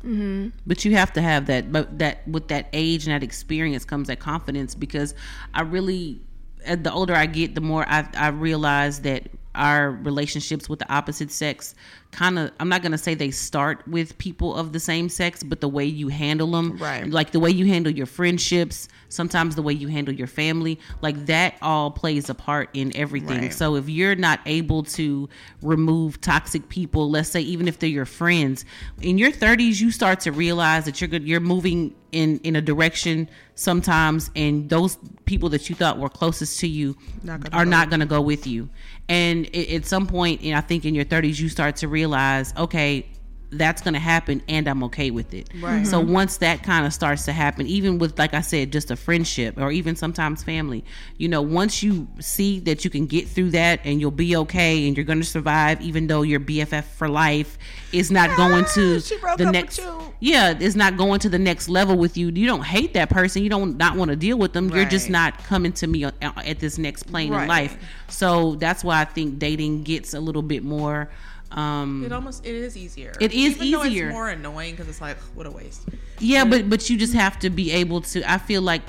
[0.65, 4.07] but you have to have that but that with that age and that experience comes
[4.07, 5.13] that confidence because
[5.53, 6.19] i really
[6.67, 9.23] uh, the older i get the more i, I realize that
[9.55, 11.75] our relationships with the opposite sex
[12.11, 15.61] kind of I'm not gonna say they start with people of the same sex, but
[15.61, 17.07] the way you handle them, Right.
[17.07, 21.27] Like the way you handle your friendships, sometimes the way you handle your family, like
[21.27, 23.41] that all plays a part in everything.
[23.41, 23.53] Right.
[23.53, 25.29] So if you're not able to
[25.61, 28.65] remove toxic people, let's say even if they're your friends,
[29.01, 32.61] in your 30s you start to realize that you're good, you're moving in in a
[32.61, 37.69] direction sometimes, and those people that you thought were closest to you Not are go
[37.69, 38.69] not going to go with you.
[39.07, 41.98] And i- at some point, and I think in your 30s, you start to realize,
[42.05, 43.05] okay,
[43.51, 45.49] that's going to happen and I'm okay with it.
[45.59, 45.83] Right.
[45.85, 48.95] So once that kind of starts to happen, even with, like I said, just a
[48.95, 50.85] friendship or even sometimes family,
[51.17, 54.88] you know, once you see that you can get through that and you'll be okay
[54.88, 57.57] and you're going to survive, even though your BFF for life
[57.91, 59.79] is not going to Ah, the next,
[60.19, 62.27] yeah, it's not going to the next level with you.
[62.27, 63.41] You don't hate that person.
[63.41, 64.69] You don't not want to deal with them.
[64.69, 67.41] You're just not coming to me at this next plane Right.
[67.43, 67.77] in life.
[68.09, 71.09] So that's why I think dating gets a little bit more.
[71.51, 73.13] Um, It almost it is easier.
[73.19, 74.07] It is Even though easier.
[74.07, 75.81] it's more annoying because it's like what a waste.
[76.19, 78.29] yeah, but but you just have to be able to.
[78.31, 78.83] I feel like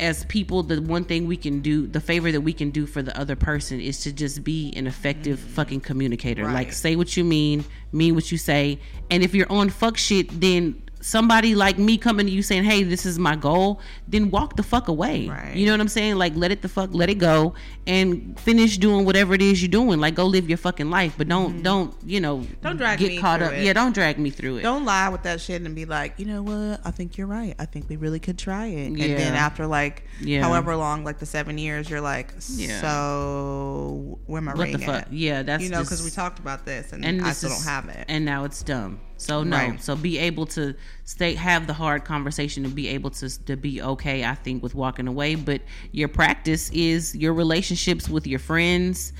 [0.00, 3.02] as people, the one thing we can do, the favor that we can do for
[3.02, 6.44] the other person is to just be an effective fucking communicator.
[6.44, 10.40] Like say what you mean, mean what you say, and if you're on fuck shit,
[10.40, 14.56] then somebody like me coming to you saying, "Hey, this is my goal," then walk
[14.56, 15.28] the fuck away.
[15.28, 15.54] Right.
[15.54, 16.16] You know what I'm saying?
[16.16, 17.54] Like let it the fuck let it go
[17.86, 19.98] and finish doing whatever it is you're doing.
[20.00, 22.62] Like go live your fucking life, but don't don't you know Mm-hmm.
[22.62, 23.52] Don't drag get me caught up.
[23.52, 23.64] it.
[23.64, 24.62] Yeah, don't drag me through it.
[24.62, 26.80] Don't lie with that shit and be like, you know what?
[26.86, 27.54] I think you're right.
[27.58, 28.86] I think we really could try it.
[28.86, 30.40] And then after like Yeah.
[30.42, 32.80] however long, like the seven years, you're like, Yeah.
[32.80, 35.02] so where am I what the fuck?
[35.02, 35.12] at?
[35.12, 37.72] Yeah, that's you know, because we talked about this and, and I still is- don't
[37.72, 38.04] have it.
[38.08, 39.82] and now it's dumb so no Right.
[39.82, 43.80] so be able to stay have the hard conversation and be able to to be
[43.82, 45.60] okay i think with walking away but
[45.92, 49.12] your practice is your relationships with your friends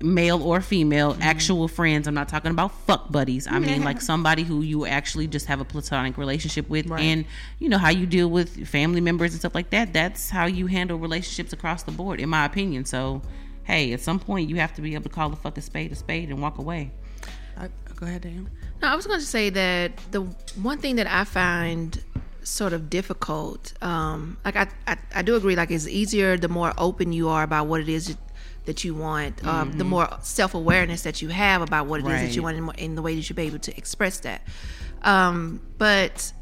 [0.00, 1.22] male or female Mm-hmm.
[1.22, 5.26] actual friends i'm not talking about fuck buddies i mean like somebody who you actually
[5.26, 7.00] just have a platonic relationship with Right.
[7.02, 7.24] and
[7.58, 10.66] you know how you deal with family members and stuff like that that's how you
[10.68, 13.22] handle relationships across the board in my opinion so
[13.64, 15.96] hey at some point you have to be able to call the fucking spade a
[15.96, 16.92] spade and walk away
[17.60, 18.48] I, go ahead, Dan.
[18.80, 20.20] No, I was going to say that the
[20.62, 22.02] one thing that I find
[22.42, 26.72] sort of difficult, um, like I, I, I do agree, like it's easier the more
[26.78, 28.16] open you are about what it is
[28.66, 32.20] that you want, um, the more self awareness that you have about what it is
[32.20, 34.42] that you want, and, and the way that you're able to express that.
[35.02, 36.32] Um, but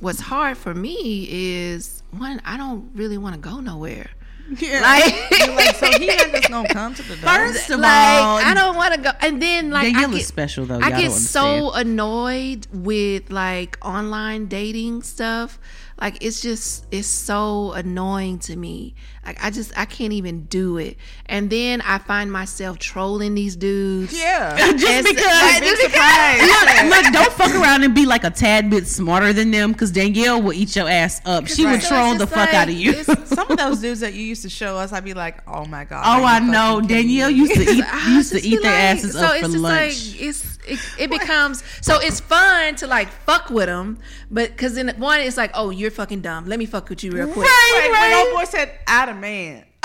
[0.00, 4.08] what's hard for me is one, I don't really want to go nowhere.
[4.48, 4.80] Yeah.
[4.80, 7.30] Like, like, so he ain't just gonna come to the door.
[7.30, 9.10] First of like all, I don't want to go.
[9.20, 10.78] And then like I Danielle get, special though.
[10.78, 15.58] I Y'all get so annoyed with like online dating stuff.
[16.00, 18.94] Like it's just it's so annoying to me.
[19.26, 20.96] Like I just I can't even do it.
[21.26, 24.16] And then I find myself trolling these dudes.
[24.16, 24.56] yeah.
[24.72, 25.24] just It's- because.
[25.26, 26.40] like, Big just surprise.
[26.42, 29.90] Look, look, don't fuck around and be like a tad bit smarter than them because
[29.90, 31.48] Danielle will eat your ass up.
[31.48, 31.82] She would Right.
[31.82, 32.92] So troll it's the just fuck out of you.
[33.04, 35.84] Some of those dudes that you used to show us, I'd be like, oh my
[35.84, 36.04] god.
[36.06, 36.80] Oh, I know.
[36.80, 37.36] Danielle me?
[37.38, 40.12] used to eat used to eat their like- asses so up it's for just lunch.
[40.12, 43.98] Like, it's it, it becomes so it's fun to like fuck with them,
[44.30, 46.46] but because then one it's like, oh, you're fucking dumb.
[46.46, 47.46] Let me fuck with you real quick.
[47.46, 48.10] Right, right.
[48.10, 49.64] when old boy said, "Add a man."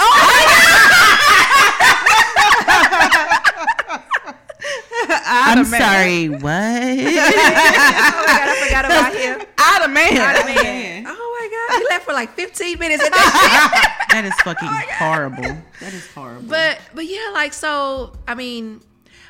[5.23, 6.29] I'm sorry.
[6.29, 6.41] What?
[6.43, 9.41] Oh my god, I forgot about him.
[9.57, 10.13] Add a man.
[10.45, 11.05] Man.
[11.07, 14.81] Oh my god, he left for like 15 minutes at that that is fucking oh
[14.95, 15.57] horrible.
[15.79, 16.47] That is horrible.
[16.47, 18.13] But but yeah, like so.
[18.27, 18.81] I mean,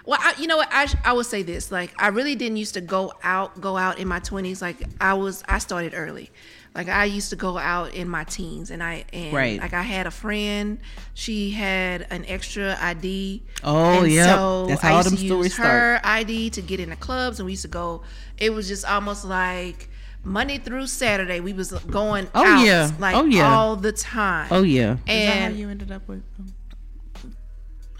[0.05, 0.69] well, I, you know what?
[0.71, 1.71] I I would say this.
[1.71, 4.61] Like, I really didn't used to go out go out in my 20s.
[4.61, 6.31] Like, I was I started early.
[6.73, 9.59] Like I used to go out in my teens, and I and Right.
[9.59, 10.79] like I had a friend.
[11.13, 13.43] She had an extra ID.
[13.63, 14.35] Oh, yeah.
[14.35, 16.95] So That's I how all used them to stories use her ID to get into
[16.95, 18.03] clubs, and we used to go.
[18.37, 19.89] It was just almost like
[20.23, 21.41] Monday through Saturday.
[21.41, 22.29] We was going.
[22.33, 22.89] Oh, out, yeah.
[22.99, 23.53] like Oh, yeah.
[23.53, 24.47] all the time.
[24.51, 24.93] oh yeah.
[24.93, 26.23] Is that how you ended up with?
[26.39, 26.53] um,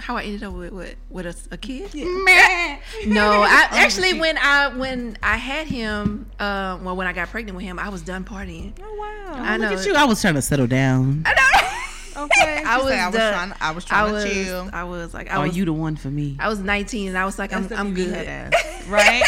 [0.02, 1.92] how I ended up with with, with a, a kid.
[3.06, 7.56] No, I actually when I when I had him, uh, well, when I got pregnant
[7.56, 8.74] with him, I was done partying.
[8.82, 9.34] Oh wow.
[9.36, 9.70] I know.
[9.70, 9.94] Look at you.
[9.96, 11.24] I was trying to settle down.
[11.26, 12.24] I know.
[12.24, 12.64] Okay.
[12.64, 13.34] I was said, I was done.
[13.34, 13.54] trying.
[13.62, 14.70] I was trying I was, to chill.
[14.74, 16.36] I was like, I Are was, you the one for me?
[16.40, 18.14] I was 19, and I was like, I'm, I'm good.
[18.14, 19.24] ass, right?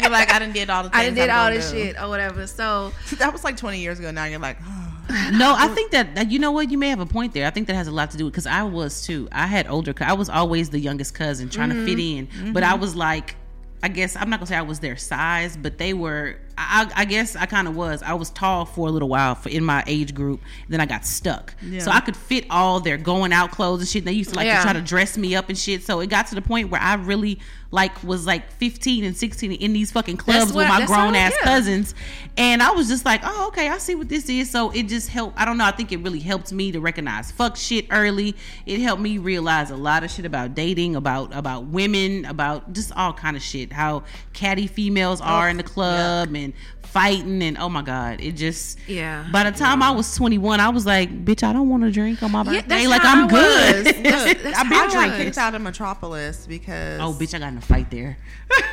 [0.00, 0.90] You're like, I done did all the.
[0.90, 1.76] Things I done did all this do.
[1.76, 2.46] shit or whatever.
[2.46, 4.10] So That was like 20 years ago.
[4.12, 4.87] Now you're like, oh.
[5.32, 7.46] No, I think that, that you know what you may have a point there.
[7.46, 9.28] I think that has a lot to do with because I was too.
[9.32, 9.94] I had older.
[10.00, 11.86] I was always the youngest cousin trying to mm-hmm.
[11.86, 12.52] fit in, mm-hmm.
[12.52, 13.36] but I was like,
[13.82, 16.36] I guess I'm not gonna say I was their size, but they were.
[16.56, 18.02] I, I guess I kind of was.
[18.02, 20.40] I was tall for a little while for in my age group.
[20.68, 21.80] Then I got stuck, Yeah.
[21.80, 24.04] so I could fit all their going out clothes and shit.
[24.04, 24.56] They used to like Yeah.
[24.56, 25.84] to try to dress me up and shit.
[25.84, 27.38] So it got to the point where I really
[27.70, 31.32] like was like 15 and 16 in these fucking clubs That's with my grown ass
[31.38, 31.44] yeah.
[31.44, 31.94] cousins,
[32.36, 34.50] and I was just like, oh okay, I see what this is.
[34.50, 35.38] So it just helped.
[35.38, 35.64] I don't know.
[35.64, 38.34] I think it really helped me to recognize fuck shit early.
[38.64, 42.92] It helped me realize a lot of shit about dating, about about women, about just
[42.92, 43.72] all kind of shit.
[43.72, 46.52] How catty females are in the club and
[46.92, 49.26] fighting and oh my god, it just Yeah.
[49.32, 52.22] By the time I was 21, I was like, bitch, I don't want to drink
[52.22, 52.86] on my Yeah, birthday.
[52.86, 53.84] that's like I'm I good.
[53.86, 53.94] was.
[53.94, 55.38] That's- that's I've been I drinking was.
[55.38, 58.16] out of Metropolis because oh bitch, I got in a fight there.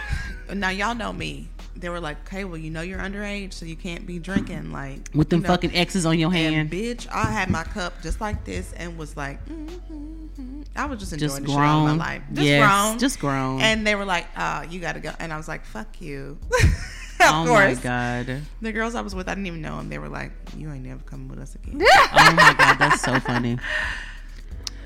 [0.54, 1.49] now y'all know me.
[1.78, 5.10] They were like, "Okay, well, you know you're underage, so you can't be drinking." Like
[5.13, 5.49] With them you know.
[5.54, 6.71] fucking X's on your And hand.
[6.71, 10.65] bitch, I had my cup just like this and was like, mm, mm, mm.
[10.73, 12.21] I was just enjoying Just the shit out of my life.
[12.34, 12.99] Just Yes, grown.
[12.99, 13.60] just grown.
[13.62, 15.12] And they were like, uh, you gotta go.
[15.19, 16.38] And I was like, fuck you.
[17.19, 17.80] of oh my course.
[17.80, 18.41] god.
[18.62, 19.89] The girls I was with, I didn't even know them.
[19.89, 21.82] They were like, you ain't never coming with us again.
[21.82, 23.58] Oh my god, that's so funny.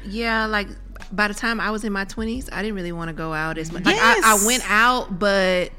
[0.05, 0.67] Yeah, like
[1.11, 3.57] by the time I was in my twenties, I didn't really want to go out
[3.57, 3.83] as much.
[3.83, 4.23] Like Yes.
[4.23, 5.71] I, I went out, but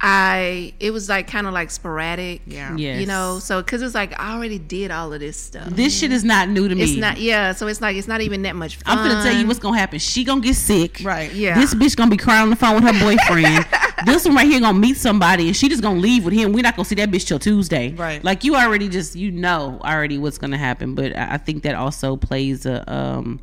[0.00, 2.42] I it was like kind of like sporadic.
[2.46, 2.76] Yeah.
[2.76, 3.00] Yes.
[3.00, 5.68] You know, so because it was like I already did all of this stuff.
[5.70, 6.82] This shit is not new to me.
[6.82, 7.52] It's not, yeah.
[7.52, 8.96] So it's like it's not even that much fun.
[8.96, 9.98] I'm gonna tell you what's gonna happen.
[9.98, 11.00] She gonna get sick.
[11.02, 11.32] Right.
[11.32, 11.58] Yeah.
[11.58, 13.66] This bitch gonna be crying on the phone with her boyfriend.
[14.04, 16.52] this one right here gonna meet somebody and she just gonna leave with him.
[16.52, 17.92] We're not gonna see that bitch till Tuesday.
[17.92, 18.22] Right.
[18.22, 20.94] Like you already just you know already what's gonna happen.
[20.94, 23.40] But I think that also plays a um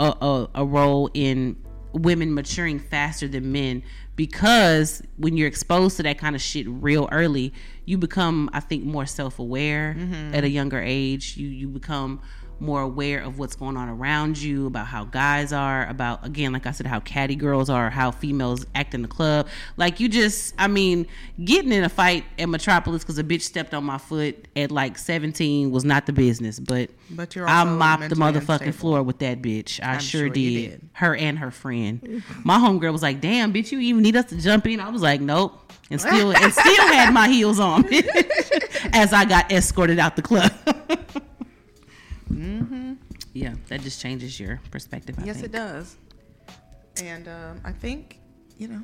[0.00, 1.56] a, a, a role in
[1.92, 3.82] women maturing faster than men
[4.16, 7.52] because when you're exposed to that kind of shit real early,
[7.84, 9.96] you become I think more self aware
[10.32, 11.36] at a younger age.
[11.36, 12.20] You you become
[12.62, 16.66] more aware of what's going on around you, about how guys are, about again, like
[16.66, 19.48] I said, how catty girls are, how females act in the club.
[19.76, 21.06] Like you just, I mean,
[21.44, 24.96] getting in a fight at Metropolis because a bitch stepped on my foot at like
[24.96, 28.72] 17 was not the business, but But you're I mopped the motherfucking unstable.
[28.72, 29.82] floor with that bitch.
[29.82, 30.70] I sure, sure did.
[30.70, 30.88] did.
[30.92, 32.22] Her and her friend.
[32.44, 35.02] My homegirl was like, "Damn, bitch, you even need us to jump in?" I was
[35.02, 35.58] like, "Nope."
[35.90, 37.84] And still, and still had my heels on
[38.94, 40.50] as I got escorted out the club.
[43.34, 45.16] Yeah, that just changes your perspective.
[45.18, 45.46] I Yes, think.
[45.46, 45.96] it does.
[47.02, 48.18] And um, I think,
[48.58, 48.82] you know,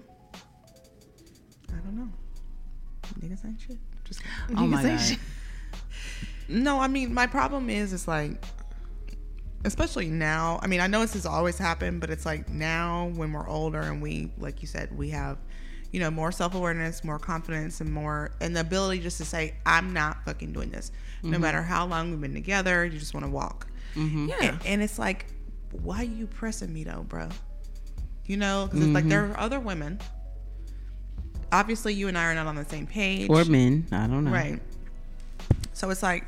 [1.70, 2.08] I don't know.
[3.20, 3.76] Niggas ain't shit.
[4.04, 4.22] Just
[4.56, 5.00] Oh my god.
[5.00, 5.18] shit.
[6.48, 8.42] No, I mean, my problem is, it's like,
[9.64, 10.58] especially now.
[10.62, 13.80] I mean, I know this has always happened, but it's like now when we're older
[13.80, 15.36] and we, like you said, we have,
[15.92, 19.56] you know, more self awareness, more confidence, and more, and the ability just to say,
[19.66, 20.90] I'm not fucking doing this.
[21.18, 21.30] Mm-hmm.
[21.30, 23.66] No matter how long we've been together, you just want to walk.
[23.94, 24.28] Mm-hmm.
[24.28, 24.36] Yeah.
[24.42, 25.26] And, and it's like,
[25.82, 27.28] why are you pressing me though, bro?
[28.26, 29.08] You know, because it's like Mm-hmm.
[29.10, 29.98] there are other women.
[31.50, 33.30] Obviously, you and I are not on the same page.
[33.30, 34.30] Or men, I don't know.
[34.30, 34.60] Right.
[35.72, 36.24] So it's like,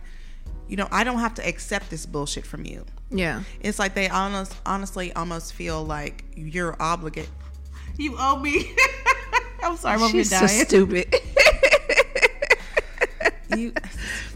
[0.66, 2.86] you know, I don't have to accept this bullshit from you.
[3.10, 3.42] Yeah.
[3.60, 7.28] It's like they almost, honestly almost feel like you're obligated.
[7.98, 8.74] You owe me.
[9.62, 10.64] I'm sorry, I'm over here She's so dying.
[10.64, 11.14] stupid.
[13.56, 13.72] You,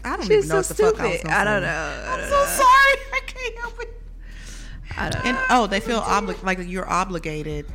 [0.03, 1.31] I don't She's even know so what the fuck I was stupid.
[1.31, 1.67] I don't know.
[2.05, 2.45] I I'm so know.
[2.45, 3.01] sorry.
[3.13, 4.01] I can't help it.
[4.97, 5.43] I don't And know.
[5.49, 7.65] oh, they feel obli- like you're obligated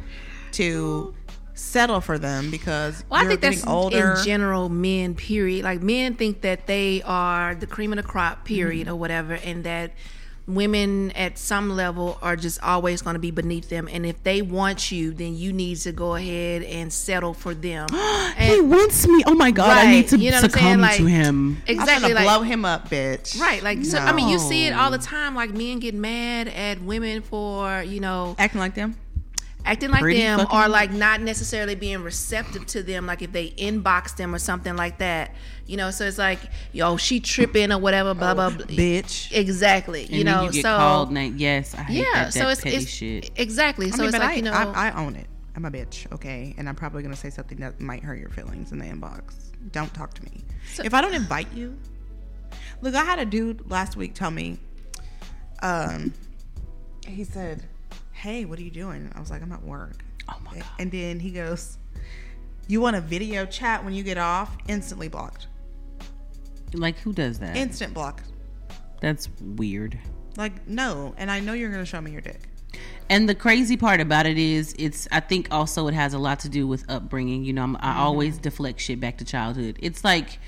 [0.53, 1.14] to
[1.55, 4.14] settle for them because Well, I think that's older.
[4.18, 5.14] in general men.
[5.14, 5.64] Period.
[5.64, 8.44] Like men think that they are the cream of the crop.
[8.44, 8.94] Period, Mm-hmm.
[8.94, 9.92] or whatever, and that
[10.54, 13.88] women at some level are just always going to be beneath them.
[13.90, 17.86] And if they want you, then you need to go ahead and settle for them.
[17.92, 19.22] and, He wants me.
[19.26, 21.62] Oh my god, I need to you know what I'm succumb Like- to him.
[21.68, 23.40] I'm exactly gonna like blow him up, bitch.
[23.40, 23.98] Right, like so.
[23.98, 25.34] I mean, you see it all the time.
[25.34, 28.96] Like men get mad at women for you know acting like them.
[29.64, 33.07] Acting like Pretty them, fucking or like not necessarily being receptive to them.
[33.07, 35.35] Like if they inbox them or something like that,
[35.66, 35.90] you know.
[35.90, 36.40] So it's like,
[36.73, 38.51] yo, she tripping or whatever, blah blah.
[38.51, 38.66] blah.
[38.66, 39.33] Bitch.
[39.33, 40.37] Exactly, you know.
[40.37, 41.37] then you get so called name.
[41.37, 43.31] Yes, I hate yeah, that, that so it's, petty it's shit.
[43.37, 43.87] exactly.
[43.87, 45.27] I So mean, it's like I, you know, I, I own it.
[45.57, 48.73] I'm a bitch, okay, and I'm probably gonna say something that might hurt your feelings
[48.73, 49.51] in the inbox.
[49.73, 50.44] Don't talk to me.
[50.85, 51.77] if I don't invite you,
[52.81, 54.59] look, I had a dude last week tell me,
[55.62, 56.14] um,
[57.07, 57.64] he said,
[58.20, 60.64] "Hey, what are you doing?" I was like, "I'm at work." Oh my god.
[60.78, 61.78] And then he goes,
[62.68, 65.46] "You want a video chat when you get off?" Instantly blocked.
[66.72, 67.56] Like who does that?
[67.56, 68.22] Instant block.
[69.00, 69.98] That's weird.
[70.37, 72.40] Like no, and I know you're gonna show me your dick.
[73.09, 75.09] And the crazy part about it is, it's.
[75.11, 77.42] I think also it has a lot to do with upbringing.
[77.44, 78.00] You know, I'm, I mm-hmm.
[78.00, 79.78] always deflect shit back to childhood.
[79.83, 80.38] It's like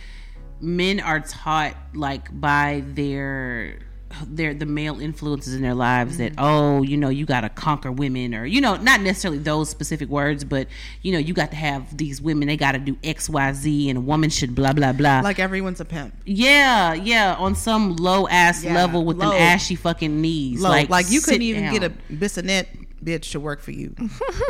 [0.61, 3.81] men are taught like by their
[4.27, 6.45] their the male influences in their lives that mm-hmm.
[6.45, 10.09] oh you know you got to conquer women or you know not necessarily those specific
[10.09, 10.67] words but
[11.03, 13.89] you know you got to have these women they got to do x y z
[13.89, 16.15] and a woman should blah blah blah Like everyone's a pimp.
[16.25, 19.31] yeah yeah on some low ass Yeah, level with low.
[19.31, 20.69] them ashy fucking knees Low.
[20.69, 21.73] like Like, you couldn't even down.
[21.73, 22.67] get a bissonette
[23.05, 23.95] bitch to work for you.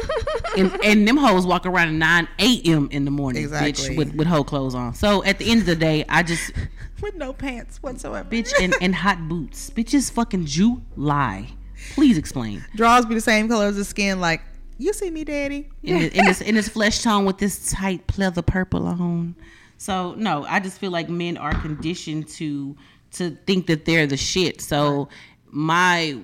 [0.57, 2.88] and, and them hoes walk around at 9 a.m.
[2.90, 3.72] in the morning, Exactly.
[3.72, 4.94] bitch, with, with hoe clothes on.
[4.94, 6.53] So at the end of the day, I just,
[7.03, 8.28] With no pants whatsoever.
[8.28, 9.70] bitch, and, and hot boots.
[9.70, 11.48] Bitches fucking July.
[11.94, 12.64] Please explain.
[12.76, 14.40] Draws be the same color as the skin, like,
[14.78, 15.68] you see me, daddy.
[15.82, 19.36] In, this, in, this, in this flesh tone with this tight pleather purple on.
[19.78, 22.76] So, no, I just feel like men are conditioned to
[23.12, 24.61] to think that they're the shit.
[24.61, 25.09] So,
[25.50, 26.16] my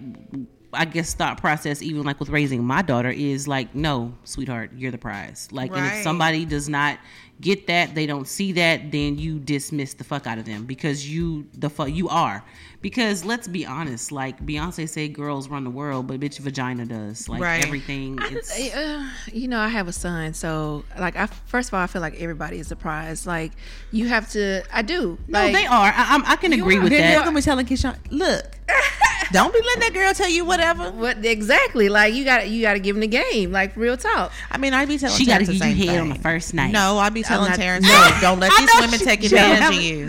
[0.73, 4.91] I guess thought process, even like with raising my daughter, is like, no, sweetheart, you're
[4.91, 5.49] the prize.
[5.51, 6.99] Like, and if somebody does not
[7.41, 11.09] get that, they don't see that, then you dismiss the fuck out of them because
[11.11, 12.45] you the fuck you are.
[12.81, 17.29] Because let's be honest, like Beyonce said, girls run the world, but bitch, vagina does.
[17.29, 17.65] Like Right.
[17.65, 18.17] everything.
[18.31, 21.89] It's Uh, you know, I have a son, so like, I first of all, I
[21.89, 23.27] feel like everybody is surprised.
[23.27, 23.51] Like,
[23.91, 24.63] you have to.
[24.73, 25.19] I do.
[25.27, 25.93] no, like, they are.
[25.93, 26.83] I, I'm- I can agree are.
[26.83, 27.13] with Then that.
[27.15, 28.45] you're gonna be telling Keyshawn, look,
[29.33, 30.93] don't be letting that girl tell you whatever.
[30.93, 31.89] What exactly?
[31.89, 33.51] Like, you got you got to give him the game.
[33.51, 34.31] Like, real talk.
[34.53, 36.71] I mean, I'd be telling She gotta Terrence give you head on the first night.
[36.71, 38.19] No, I'd be telling Terrence, No.
[38.21, 40.07] don't let these women take advantage of you.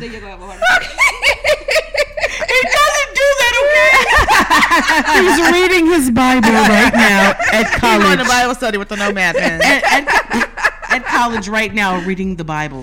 [2.52, 3.96] It doesn't do that, okay?
[5.14, 7.82] He's reading his Bible right now at college.
[7.82, 8.20] He's going college.
[8.20, 9.62] to Bible study with the nomad man.
[9.62, 12.80] at, at, at college right now, reading the Bible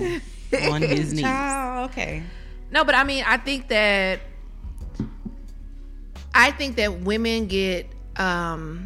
[0.69, 1.25] on his knees.
[1.27, 2.23] Oh, okay.
[2.71, 4.19] No, but I mean, I think that
[6.33, 7.87] I think that women get
[8.17, 8.85] um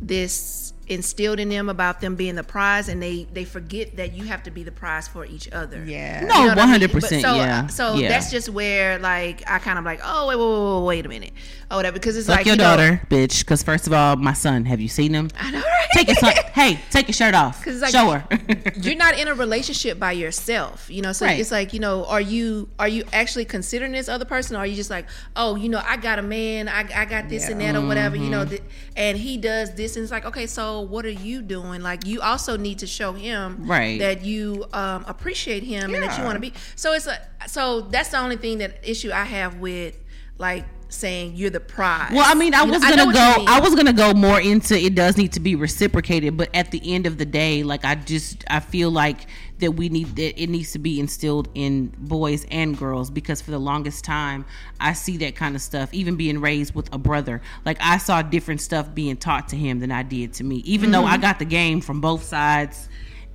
[0.00, 4.24] this instilled in them about them being the prize and they they forget that you
[4.24, 5.84] have to be the prize for each other.
[5.84, 6.20] Yeah.
[6.24, 6.68] No, You know what I mean?
[6.70, 7.22] hundred But percent.
[7.22, 7.66] So, Yeah.
[7.68, 8.08] so yeah.
[8.08, 11.08] that's just where like I kind of like, oh wait, wait, wait, wait, wait a
[11.08, 11.32] minute,
[11.70, 13.40] oh whatever, because it's Fuck like your you know- daughter, bitch.
[13.40, 14.64] Because first of all, my son.
[14.64, 15.30] Have you seen him?
[15.38, 15.88] I know, right?
[15.94, 16.32] Take your son.
[16.52, 17.64] hey, take your shirt off.
[17.64, 18.72] 'Cause it's like- Show her.
[18.82, 21.38] you're not in a relationship by yourself you know so Right.
[21.38, 24.66] it's like you know are you are you actually considering this other person or are
[24.66, 25.06] you just like
[25.36, 28.16] oh you know i got a man i, I got this and that or whatever
[28.16, 28.30] you Mm-hmm.
[28.32, 28.62] know th-
[28.96, 32.20] and he does this and it's like okay so what are you doing like you
[32.20, 33.98] also need to show him Right.
[34.00, 37.82] that you um, appreciate him and that you want to be so it's a so
[37.82, 39.96] that's the only thing that issue i have with
[40.38, 43.44] like saying you're the prize Well, I mean, I You was know gonna you go.
[43.48, 44.94] I was gonna go more into it.
[44.94, 48.44] Does need to be reciprocated, but at the end of the day, like I just
[48.48, 49.26] I feel like
[49.58, 53.52] that we need that it needs to be instilled in boys and girls because for
[53.52, 54.44] the longest time
[54.80, 55.94] I see that kind of stuff.
[55.94, 59.80] Even being raised with a brother, like I saw different stuff being taught to him
[59.80, 60.56] than I did to me.
[60.58, 61.22] Even though I mm-hmm.
[61.22, 62.88] got the game from both sides.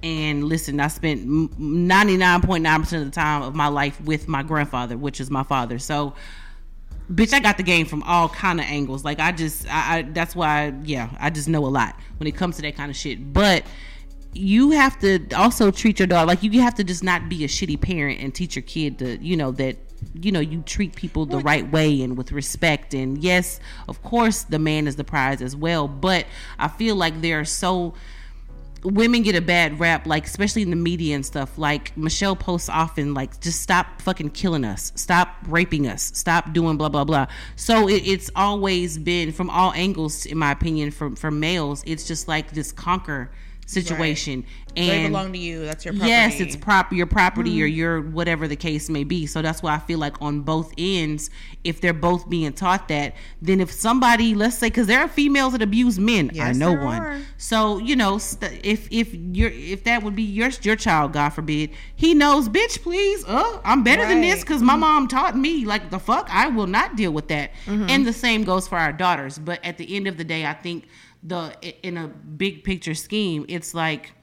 [0.03, 1.25] And listen, I spent
[1.57, 5.19] ninety nine point nine percent of the time of my life with my grandfather, which
[5.19, 5.79] is my father.
[5.79, 6.13] So
[7.11, 9.03] bitch i got the game from all kind of angles.
[9.05, 12.35] Like i just I, I that's why yeah i just know a lot when it
[12.35, 13.33] comes to that kind of shit.
[13.33, 13.63] But
[14.33, 17.47] you have to also treat your dog like you have to just not be a
[17.47, 19.77] shitty parent and teach your kid to you know that
[20.13, 22.93] you know you treat people the right way and with respect.
[22.93, 25.87] And yes of course the man is the prize as well.
[25.87, 26.25] But
[26.59, 27.93] i feel like there are so
[28.83, 31.57] women get a bad rap, like especially in the media and stuff.
[31.57, 36.77] Like Michelle posts often, like just stop fucking killing us, stop raping us, stop doing
[36.77, 37.27] blah blah blah.
[37.55, 41.83] So it, it's always been from all angles, in my opinion, from from males.
[41.85, 43.31] It's just like this conquer
[43.67, 45.65] situation, They and belong to you.
[45.65, 46.09] That's your property.
[46.09, 47.75] Yes, it's proper your property or mm.
[47.75, 49.25] your whatever the case may be.
[49.25, 51.29] So that's why I feel like on both ends,
[51.63, 55.53] if they're both being taught that, then if somebody, let's say, because there are females
[55.53, 57.01] that abuse men, I know one.
[57.01, 57.19] are.
[57.37, 61.29] So you know, st- if if you're if that would be your your child, God
[61.29, 64.45] forbid, he knows, bitch, please, uh, I'm better than this Right.
[64.45, 64.81] because my mm-hmm.
[64.81, 65.65] mom taught me.
[65.65, 67.51] Like the fuck, I will not deal with that.
[67.65, 67.89] Mm-hmm.
[67.89, 69.39] And the same goes for our daughters.
[69.39, 70.87] But at the end of the day, I think
[71.23, 74.13] the in a big picture scheme, it's like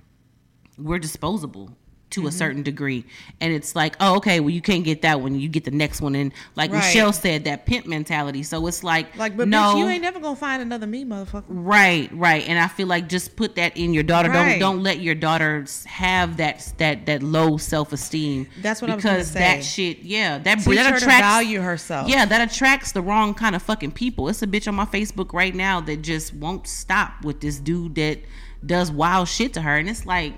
[0.79, 1.68] we're disposable
[2.11, 2.29] to Mm-hmm.
[2.29, 3.05] a certain degree.
[3.41, 5.35] And it's like, oh, okay, well, you can't get that one.
[5.35, 6.14] You get the next one.
[6.14, 6.79] And like Right.
[6.79, 8.45] Michelle said, that pimp mentality.
[8.45, 11.43] So it's like, like, but no, bitch, you ain't never gonna find another me, motherfucker.
[11.49, 12.47] right, right.
[12.47, 14.29] And I feel like just put that in your daughter.
[14.29, 14.61] Right.
[14.61, 18.47] Don't don't let your daughters have that that that low self esteem.
[18.62, 19.41] That's what I was gonna because say.
[19.41, 22.09] that shit, yeah, that Teach that her attracts to value herself.
[22.09, 24.29] yeah, that attracts the wrong kind of fucking people.
[24.29, 27.97] It's a bitch on my Facebook right now that just won't stop with this dude
[27.97, 28.20] that
[28.64, 29.77] does wild shit to her.
[29.79, 30.33] And it's like,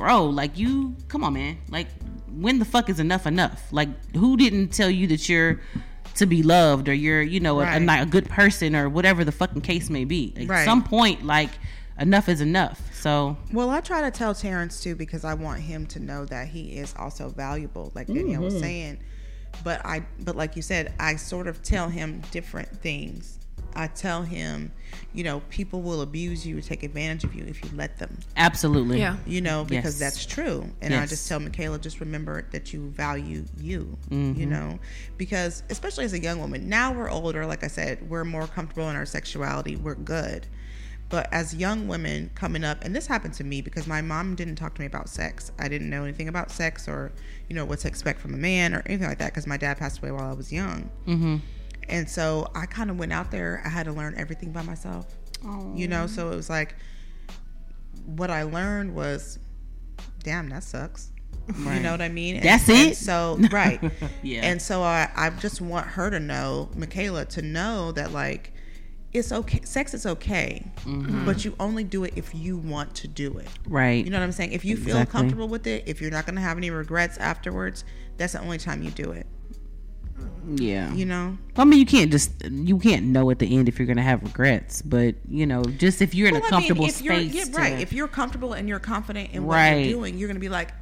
[0.00, 1.58] bro, like you, come on, man.
[1.68, 1.86] Like,
[2.32, 3.70] when the fuck is enough enough?
[3.70, 5.60] Like, who didn't tell you that you're
[6.14, 8.02] to be loved or you're, you know, a, a, Right.
[8.02, 10.32] a good person or whatever the fucking case may be?
[10.38, 10.64] At Right.
[10.64, 11.50] some point, like,
[11.98, 12.80] enough is enough.
[12.94, 16.48] So, Well, I try to tell Terrence too because I want him to know that
[16.48, 17.92] he is also valuable.
[17.94, 18.44] Like Danielle Mm-hmm.
[18.44, 18.98] was saying,
[19.62, 23.38] but I but like you said, I sort of tell him different things.
[23.74, 24.72] I tell him,
[25.12, 28.18] you know, people will abuse you, take advantage of you if you let them.
[28.36, 28.98] Absolutely.
[28.98, 29.16] Yeah.
[29.26, 30.14] You know, because Yes.
[30.14, 30.68] that's true.
[30.82, 33.96] And I just tell Michaela, just remember that you value you.
[34.10, 34.50] You Mm-hmm.
[34.50, 34.78] know,
[35.16, 37.46] because especially as a young woman, now we're older.
[37.46, 39.76] Like I said, we're more comfortable in our sexuality.
[39.76, 40.46] We're good.
[41.08, 44.54] But as young women coming up, and this happened to me because my mom didn't
[44.54, 45.50] talk to me about sex.
[45.58, 47.10] I didn't know anything about sex or,
[47.48, 49.76] you know, what to expect from a man or anything like that because my dad
[49.78, 50.88] passed away while I was young.
[51.08, 51.36] Mm-hmm.
[51.90, 53.62] And so I kind of went out there.
[53.64, 55.06] I had to learn everything by myself.
[55.74, 56.74] You know, so it was like
[58.06, 59.38] what I learned was,
[60.22, 61.10] damn, that sucks.
[61.58, 62.36] You know what I mean?
[62.36, 62.96] And- That's it?
[62.96, 63.80] So right.
[64.22, 64.42] Yeah.
[64.42, 68.52] And so I, I just want her to know, Michaela, to know that like
[69.12, 69.60] it's okay.
[69.64, 71.24] Sex is okay, Mm-hmm.
[71.24, 73.48] but you only do it if you want to do it.
[73.66, 74.04] Right.
[74.04, 74.52] You know what I'm saying?
[74.52, 77.84] If you feel comfortable with it, if you're not going to have any regrets afterwards,
[78.18, 79.26] that's the only time you do it.
[80.56, 80.92] Yeah.
[80.94, 81.38] You know?
[81.56, 84.22] I mean, you can't just you can't know at the end if you're gonna have
[84.22, 87.28] regrets, but you know, just if you're in Well, a I mean, comfortable if you're-
[87.28, 87.76] space, yeah, right.
[87.76, 89.84] to- If you're comfortable and you're confident in what Right.
[89.86, 90.72] you're doing, you're going to be like,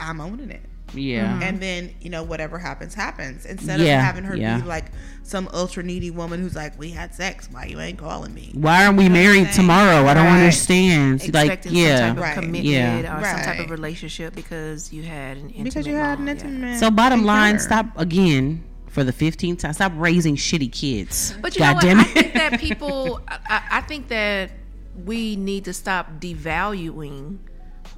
[0.00, 0.62] I'm owning it.
[0.92, 1.58] yeah, And mm-hmm.
[1.60, 3.46] then, you know, whatever happens, happens.
[3.46, 4.58] Instead Yeah, of having her yeah.
[4.60, 4.86] be like
[5.22, 7.48] some ultra needy woman who's like, we had sex.
[7.50, 8.50] Why you ain't calling me?
[8.54, 9.54] why aren't we married saying?
[9.56, 10.06] tomorrow?
[10.06, 10.38] I don't Right.
[10.38, 11.32] understand.
[11.34, 11.96] Like, yeah.
[11.96, 12.34] some type of Right.
[12.34, 13.18] commitment Yeah.
[13.20, 16.40] or some type of relationship because you had an intimate Because you had an moment.
[16.40, 16.46] Yeah.
[16.48, 16.78] intimate.
[16.80, 18.62] So bottom line, stop again
[18.94, 19.72] for the fifteenth time.
[19.74, 21.34] Stop raising shitty kids.
[21.42, 21.82] But you God know what?
[21.82, 24.50] damn I think that people, I, I- I think that
[25.04, 27.38] we need to stop devaluing,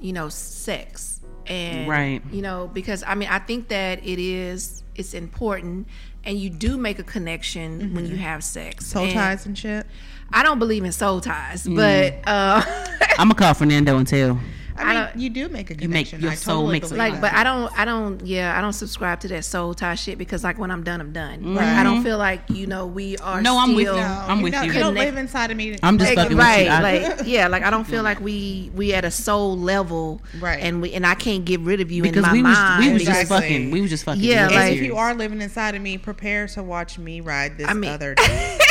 [0.01, 2.21] you know, sex and Right.
[2.31, 5.87] you know because I mean I think that it is it's important
[6.25, 8.87] and you do make a connection when you have sex.
[8.87, 9.85] soul And ties and shit.
[10.33, 11.75] I don't believe in soul ties, Mm.
[11.77, 12.61] but uh,
[13.17, 14.37] I'm gonna call Fernando and tell.
[14.79, 16.21] I I mean, don't- you do make a You make- connection.
[16.21, 17.21] your I soul totally makes a believe like that.
[17.21, 20.43] but I don't I don't yeah I don't subscribe to that soul tie shit because
[20.43, 21.55] like when I'm done I'm done.
[21.55, 21.77] Like, Right.
[21.77, 22.03] I don't mm-hmm.
[22.03, 23.41] feel like you know we are.
[23.41, 23.93] No, I'm with you.
[23.93, 24.73] No, I'm with don't- you.
[24.73, 25.77] You don't live inside of me.
[25.83, 26.71] I'm just Like, fucking with right, you.
[26.71, 30.59] I- like yeah, like I don't feel like we we at a soul level, Right.
[30.61, 32.85] And we and I can't get rid of you because in my we was mind.
[32.85, 33.47] we was just Exactly.
[33.49, 33.71] fucking.
[33.71, 34.21] We was just fucking.
[34.21, 37.57] Yeah, like- and if you are living inside of me, prepare to watch me ride
[37.57, 38.15] this I mean- other.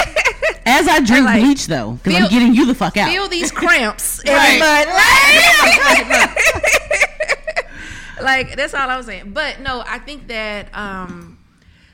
[0.67, 3.09] as I drink like, bleach though, because I'm getting you the fuck out.
[3.11, 4.61] feel these cramps, Right.
[4.61, 6.33] everybody.
[8.23, 9.33] like that's all I was saying.
[9.33, 11.39] But no, I think that um,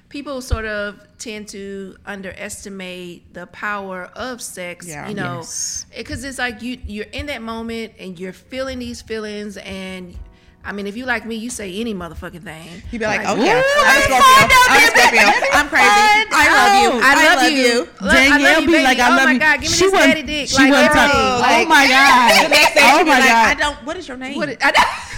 [0.09, 4.87] people sort of tend to underestimate the power of sex.
[4.89, 5.09] Yeah.
[5.09, 5.87] You know, Yes.
[5.97, 10.16] because it's like you you're in that moment and you're feeling these feelings and.
[10.65, 12.83] I mean, if you like me, you say any motherfucking thing.
[12.93, 14.23] You'd be like, Like, okay, I'm a Scorpio.
[14.71, 14.87] I'm a.
[14.87, 15.27] Scorpio.
[15.59, 15.91] I'm crazy.
[16.31, 16.91] I love you.
[16.93, 17.19] Oh, out.
[17.19, 17.89] I love you.
[18.01, 18.85] I love Danielle you, be baby.
[18.85, 20.49] like, I oh love my god, give me She this daddy dick.
[20.49, 21.21] she like, wasn't everything.
[21.21, 22.43] Oh like, oh my god.
[22.43, 23.49] The next day, oh she'd be my like, god.
[23.49, 23.77] I don't.
[23.87, 24.37] What is your name?
[24.37, 24.73] What, I,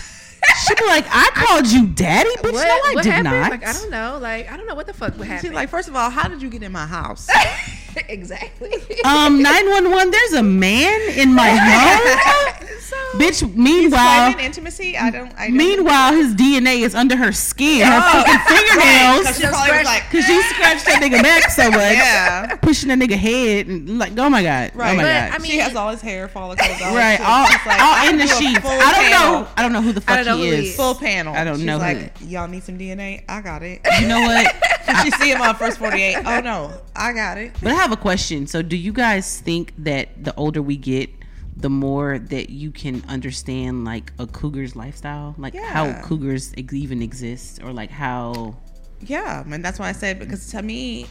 [0.67, 2.53] She be like, I called you daddy, bitch.
[2.53, 3.25] what, no, I did happened?
[3.25, 3.51] not.
[3.51, 4.19] Like, I don't know.
[4.21, 5.47] Like, I don't know what the fuck would happen.
[5.51, 7.29] She's like, first of all, how did you get in my house?
[8.09, 8.73] exactly.
[9.05, 10.11] Um, nine one one.
[10.11, 13.55] There's a man in my home, so, bitch.
[13.55, 14.97] Meanwhile, Claiming intimacy?
[14.97, 15.33] I don't.
[15.39, 19.47] I don't meanwhile, his DNA is under her skin, her fucking Right, 'cause fingernails, she
[19.47, 22.57] probably like, because she scratched that nigga back so much, yeah.
[22.57, 24.97] pushing that nigga head, and like, oh my god, oh Right.
[24.97, 26.69] my But, god, I mean- she has all his hair follicles.
[26.83, 28.61] All right, his all, like, all in the do sheets.
[28.65, 29.41] I don't panel.
[29.43, 30.65] know, I don't know who the fuck he is.
[30.71, 30.77] is.
[30.77, 31.35] Full panel.
[31.35, 33.23] I don't She's know who- Like, y'all need some DNA?
[33.29, 33.81] I got it.
[34.01, 34.55] You know what?
[35.03, 36.17] she see him on first forty eight.
[36.25, 37.53] Oh no, I got it.
[37.63, 38.47] But I have a question.
[38.47, 41.11] So, do you guys think that the older we get,
[41.57, 47.03] the more that you can understand like a cougar's lifestyle, like how cougars ex- even
[47.03, 48.57] exist, or like how?
[49.01, 51.07] Yeah, and that's why I said because to me,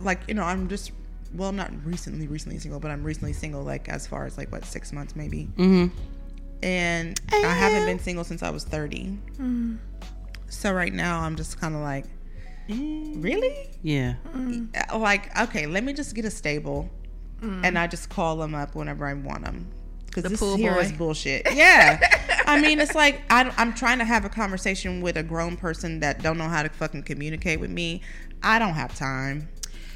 [0.00, 0.92] like you know, I'm just
[1.34, 3.62] well, not recently, recently single, but I'm recently single.
[3.62, 5.86] Like as far as like what six months maybe, Mm-hmm.
[6.62, 9.18] and I haven't been single since I was 30.
[10.48, 12.04] So right now I'm just kind of like,
[12.68, 13.70] really?
[13.82, 14.14] Yeah.
[14.90, 16.88] Uh, Like okay, let me just get a stable,
[17.42, 19.66] and I just call them up whenever I want them.
[20.06, 20.80] Because The this pool here boy.
[20.80, 21.46] is bullshit.
[21.54, 21.98] Yeah,
[22.46, 26.00] I mean it's like I, I'm trying to have a conversation with a grown person
[26.00, 28.00] that don't know how to fucking communicate with me.
[28.42, 29.48] I don't have time.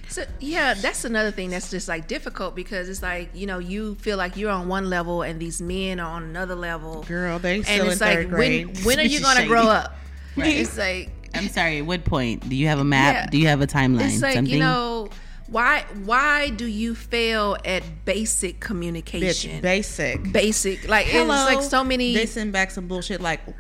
[0.09, 3.95] so, yeah, that's another thing that's just like difficult because it's like you know you
[3.97, 7.57] feel like you're on one level and these men are on another level, Girl, they
[7.57, 8.66] and still in it's third grade.
[8.66, 9.71] when when are you gonna grow shady.
[9.71, 9.95] up?
[10.39, 11.82] It's like I'm sorry.
[11.82, 13.14] What point do you have a map?
[13.14, 13.26] Yeah.
[13.30, 14.12] Do you have a timeline?
[14.12, 14.55] it's like Something?
[14.55, 15.09] you know
[15.49, 19.59] why why do you fail at basic communication?
[19.59, 20.32] Bitch, basic.
[20.32, 21.34] basic like Hello.
[21.34, 22.14] it's like so many.
[22.14, 23.41] They send back some bullshit like,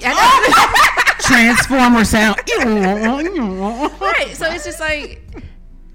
[1.20, 2.36] Transformer sound.
[2.58, 5.22] right so it's just like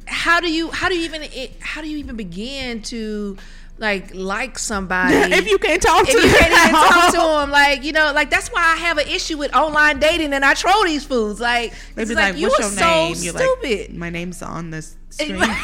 [0.05, 3.35] how do you how do you even it, how do you even begin to
[3.79, 7.51] like like somebody if you can't talk to if you can't even talk to them
[7.51, 10.53] like you know like that's why I have an issue with online dating and I
[10.53, 13.15] troll these fools like They it's be like, like, you "What's are your so name?"
[13.19, 13.79] You're stupid.
[13.89, 15.55] like, "My name's on this And- screen."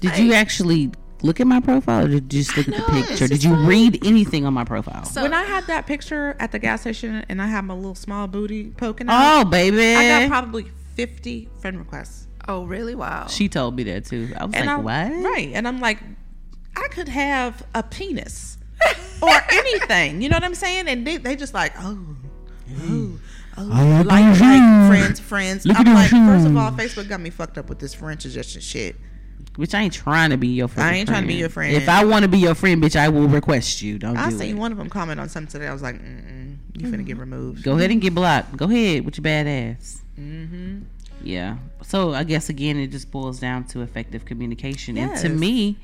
[0.00, 0.90] Did you actually
[1.22, 3.28] look at my profile or did you just look at the picture?
[3.28, 3.66] Did you fine.
[3.66, 5.04] read anything on my profile?
[5.04, 7.94] So- when I had that picture at the gas station and I had my little
[7.94, 9.94] small booty poking oh, out, oh, baby.
[9.94, 10.66] I got probably
[10.96, 12.26] 50 friend requests.
[12.48, 14.32] Oh really wow she told me that too.
[14.38, 15.24] I was And like, I'm, what?
[15.30, 15.50] Right.
[15.54, 15.98] And I'm like,
[16.76, 18.58] I could have a penis
[19.20, 20.20] or anything.
[20.22, 20.88] You know what I'm saying?
[20.88, 22.16] And they, they just like, oh,
[22.80, 23.18] oh,
[23.58, 25.66] oh, like, like friends, friends.
[25.66, 27.94] Look I'm at like, those first of all, Facebook got me fucked up with this
[27.94, 28.96] friend suggestion shit.
[29.56, 30.88] Which I ain't trying to be your friend.
[30.88, 31.74] I ain't trying to be your friend.
[31.76, 33.98] If I want to be your friend, bitch, I will request you.
[33.98, 34.58] Don't I do seen it.
[34.58, 35.68] one of them comment on something today.
[35.68, 37.62] I was like, Mm-mm, you finna get removed.
[37.62, 38.56] Go ahead and get blocked.
[38.56, 40.00] Go ahead with your bad ass.
[40.18, 40.82] Mm-hmm.
[41.24, 41.58] Yeah.
[41.82, 44.96] So I guess again, it just boils down to effective communication.
[44.98, 45.78] And to me,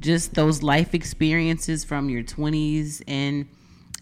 [0.00, 3.48] just those life experiences from your 20s and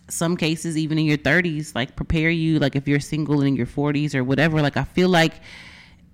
[0.09, 3.67] some cases even in your 30s, like prepare you, like if you're single in your
[3.67, 4.63] 40s or whatever.
[4.63, 5.35] Like I feel like,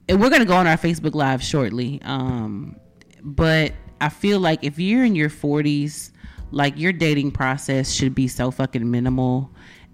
[0.08, 2.00] and we're gonna go on our Facebook Live shortly.
[2.04, 2.76] Um,
[3.22, 6.10] but I feel like if you're in your 40s,
[6.50, 9.50] like your dating process should be so fucking minimal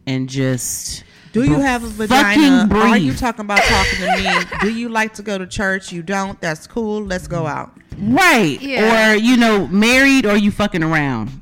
[0.07, 1.05] and just.
[1.45, 2.69] Do you have a fucking vagina?
[2.75, 4.59] Are you talking about talking to me?
[4.61, 5.93] Do you like to go to church?
[5.93, 6.41] You don't?
[6.41, 7.05] That's cool.
[7.05, 7.73] Let's go out.
[7.99, 8.61] Right.
[8.61, 9.13] Yeah.
[9.13, 11.41] Or, you know, married or you fucking around.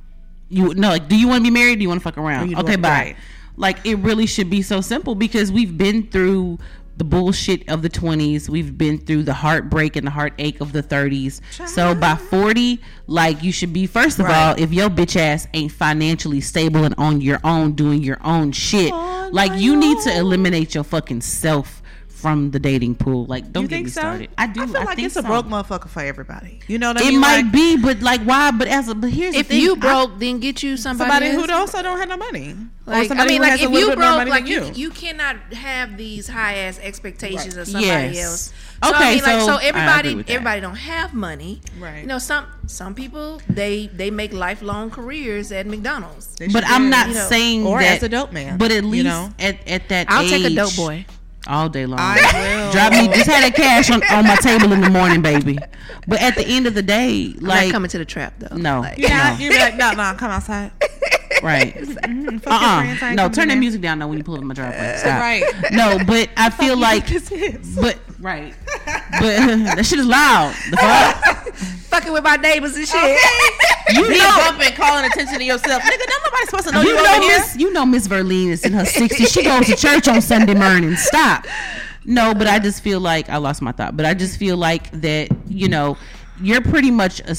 [0.49, 1.77] You no, like, do you want to be married?
[1.79, 2.55] do you want to fuck around?
[2.57, 2.89] Okay, bye.
[2.89, 3.17] right.
[3.57, 6.59] Like it really should be so simple because we've been through
[6.99, 8.49] the bullshit of the 20s.
[8.49, 11.41] We've been through the heartbreak and the heartache of the 30s.
[11.69, 14.35] So by 40, like you should be first of Right.
[14.51, 18.53] all, if your bitch ass ain't financially stable and on your own doing your own
[18.53, 21.83] shit, On like you need to eliminate your fucking self
[22.17, 23.27] from the dating pool.
[23.27, 24.01] Like don't you get think me so?
[24.01, 24.31] started.
[24.39, 24.63] I do.
[24.63, 26.61] I feel like think it's a broke motherfucker for everybody.
[26.67, 27.17] You know what I It mean?
[27.17, 28.51] It might Like, be, but like why?
[28.51, 29.63] But as a but here's if the thing.
[29.63, 32.55] you I- broke then get you somebody, somebody who also don't have no money.
[32.87, 34.73] or Like, I mean, like if you broke, like you, you.
[34.75, 38.25] you cannot have these high ass expectations of somebody Yes.
[38.25, 38.53] else.
[38.83, 41.61] So, Okay, I mean, like so so I agree everybody everybody don't have money.
[41.79, 42.01] Right.
[42.03, 46.37] You know, some some people they they make lifelong careers at McDonald's.
[46.53, 47.97] But I'm not you know, saying or that.
[47.97, 48.59] as a dope man.
[48.59, 49.31] But at you least know?
[49.39, 51.07] at, at that I'll age, take a dope boy.
[51.49, 51.99] All day long.
[52.01, 52.71] I.
[52.73, 55.59] Drop me just had that cash on, on my table in the morning, baby.
[56.07, 58.57] But at the end of the day, Like like coming to the trap though.
[58.57, 60.73] no, Like, Yeah, no, you be like, no, no, come outside.
[61.43, 61.75] right.
[62.07, 63.15] Mm, fuck Uh-uh.
[63.15, 64.97] No, turn the music down now when you pull up my driveway.
[64.97, 65.21] Stop.
[65.21, 65.43] Right.
[65.73, 67.07] No, but I feel like,
[67.81, 69.21] but right, but
[69.77, 70.55] that shit is loud.
[70.71, 71.55] The fuck.
[71.87, 73.21] fucking with my neighbors and shit.
[73.91, 75.83] You be bumping, calling attention to yourself.
[75.83, 77.39] Nigga, don't nobody supposed to know you, you know here.
[77.39, 79.33] Miss you know Miss Verlene is in her 60s.
[79.33, 80.95] She goes to church on Sunday morning.
[80.97, 81.47] Stop.
[82.05, 83.97] No, but I just feel like I lost my thought.
[83.97, 85.97] But I just feel like that you know
[86.41, 87.37] you're pretty much a,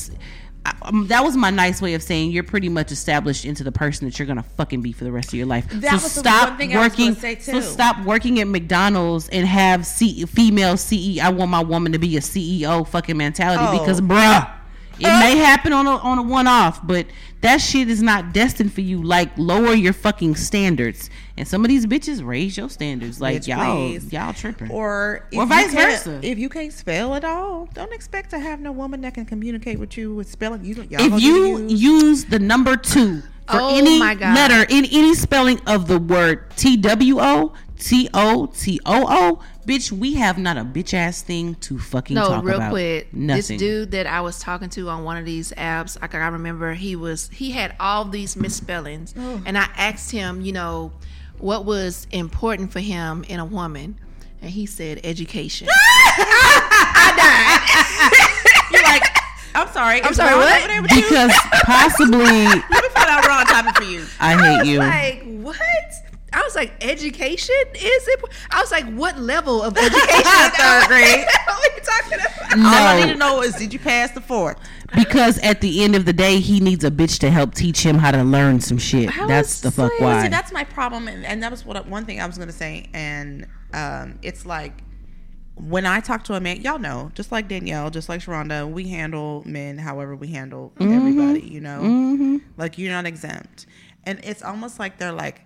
[0.82, 4.08] um, that was my nice way of saying you're pretty much established into the person
[4.08, 5.68] that you're gonna fucking be for the rest of your life.
[5.70, 7.16] That so stop one thing I was working.
[7.42, 11.20] So stop working at McDonald's and have C- female CEO.
[11.20, 13.80] I want my woman to be a CEO fucking mentality Oh.
[13.80, 14.50] because bruh.
[15.00, 17.06] It may happen on a on a one off, but
[17.42, 19.02] that shit is not destined for you.
[19.04, 23.22] Like lower your fucking standards, and some of these bitches raise your standards.
[23.22, 24.12] Like Bitch, y'all, please.
[24.12, 24.72] y'all tripping.
[24.72, 26.20] Or, if Or you vice can't- versa.
[26.24, 29.78] If you can't spell at all, don't expect to have no woman that can communicate
[29.80, 30.66] with you with spelling.
[30.66, 34.36] You, y'all if gonna you use- use the number two for Oh any my God.
[34.36, 39.40] letter in any spelling of the word T W O T O T O O,
[39.68, 42.72] bitch, we have not a bitch ass thing to fucking No, talk real about.
[42.72, 43.14] quick.
[43.14, 43.38] Nothing.
[43.38, 46.28] This dude that I was talking to on one of these apps, I can I
[46.30, 49.42] remember he was he had all these misspellings, Oh.
[49.46, 50.94] and I asked him, you know,
[51.40, 54.00] what was important for him in a woman,
[54.42, 55.68] and he said education.
[56.40, 58.72] I died.
[58.72, 59.04] You're like,
[59.56, 60.02] I'm sorry.
[60.04, 60.58] I'm sorry, what?
[60.60, 61.02] over there with you?
[61.04, 61.32] because
[61.64, 64.06] possibly Let me find out Ron typing for you.
[64.20, 64.80] I hate you.
[64.80, 65.58] like what?
[66.34, 68.24] I was like, education is it?
[68.52, 70.24] I was like, what level of education?
[70.24, 71.26] Third grade.
[71.46, 72.60] what are you talking about?
[72.60, 74.58] All I need to know is did you pass the fourth?
[74.96, 77.98] because at the end of the day, he needs a bitch to help teach him
[77.98, 79.10] how to learn some shit.
[79.10, 80.02] How That's is the fuck this?
[80.02, 80.24] why.
[80.24, 82.90] See, that's my problem, and, and that was what one thing I was gonna say.
[82.94, 84.84] And um, it's like
[85.56, 88.88] when I talk to a man, y'all know, just like Danielle, just like Sharonda, we
[88.88, 91.42] handle men however we handle everybody.
[91.42, 93.66] You know, like you're not exempt,
[94.06, 95.42] and it's almost like they're like.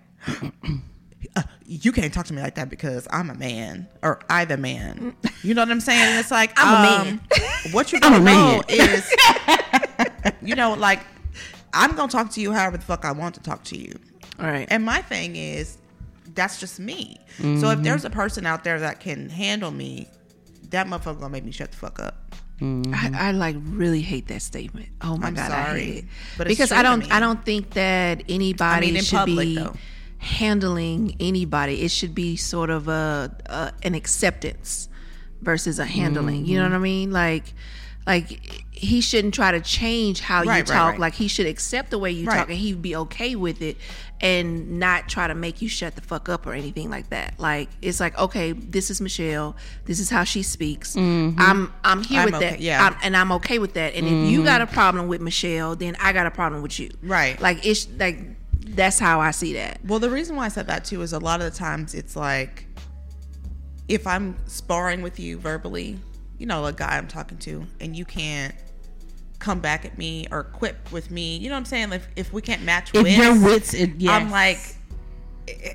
[1.36, 4.56] "Uh, you can't talk to me like that because I'm a man or I the
[4.56, 5.16] man.
[5.42, 6.00] You know what I'm saying?
[6.00, 7.20] And it's like I'm a um, man.
[7.72, 9.14] What you I'm a don't know is,
[10.42, 11.00] you know, like
[11.72, 13.98] I'm gonna talk to you however the fuck I want to talk to you.
[14.38, 14.66] All right.
[14.70, 15.78] And my thing is,
[16.34, 17.18] that's just me.
[17.38, 20.08] So if there's a person out there that can handle me,
[20.70, 22.34] that motherfucker gonna make me shut the fuck up.
[22.60, 24.88] I, I like really hate that statement.
[25.00, 26.04] Oh my I'm god, I hate it.
[26.38, 27.10] but because true I don't.
[27.10, 29.74] I don't think that anybody I mean, in should public, be though.
[30.22, 31.82] Handling anybody.
[31.82, 34.88] It should be sort of a, a an acceptance
[35.40, 36.46] versus a handling.
[36.46, 36.72] You know Mm-hmm.
[36.72, 37.10] what I mean?
[37.12, 37.54] Like
[38.06, 40.90] like he shouldn't try to change how you Right, right, talk.
[40.92, 40.98] right.
[41.00, 42.38] Like he should accept the way you Right.
[42.38, 43.76] talk and he'd be okay with it
[44.20, 47.34] and not try to make you shut the fuck up or anything like that.
[47.38, 49.56] Like it's like, okay, this is Michelle.
[49.84, 50.96] This is how she speaks.
[50.96, 52.60] I'm I'm here I'm with okay- that.
[52.60, 52.84] yeah.
[52.86, 53.94] I'm, and I'm okay with that.
[53.94, 56.90] And if you got a problem with Michelle, then I got a problem with you.
[57.02, 57.40] Right.
[57.40, 58.18] Like it's like
[58.68, 59.80] that's how I see that.
[59.84, 62.16] Well, the reason why I said that too is a lot of the times it's
[62.16, 62.66] like
[63.88, 65.98] if I'm sparring with you verbally,
[66.38, 68.54] you know, a guy I'm talking to, and you can't
[69.38, 71.90] come back at me or quip with me, you know what I'm saying?
[71.90, 74.12] Like if we can't match If wits, your wits, it, yes.
[74.12, 74.58] I'm like,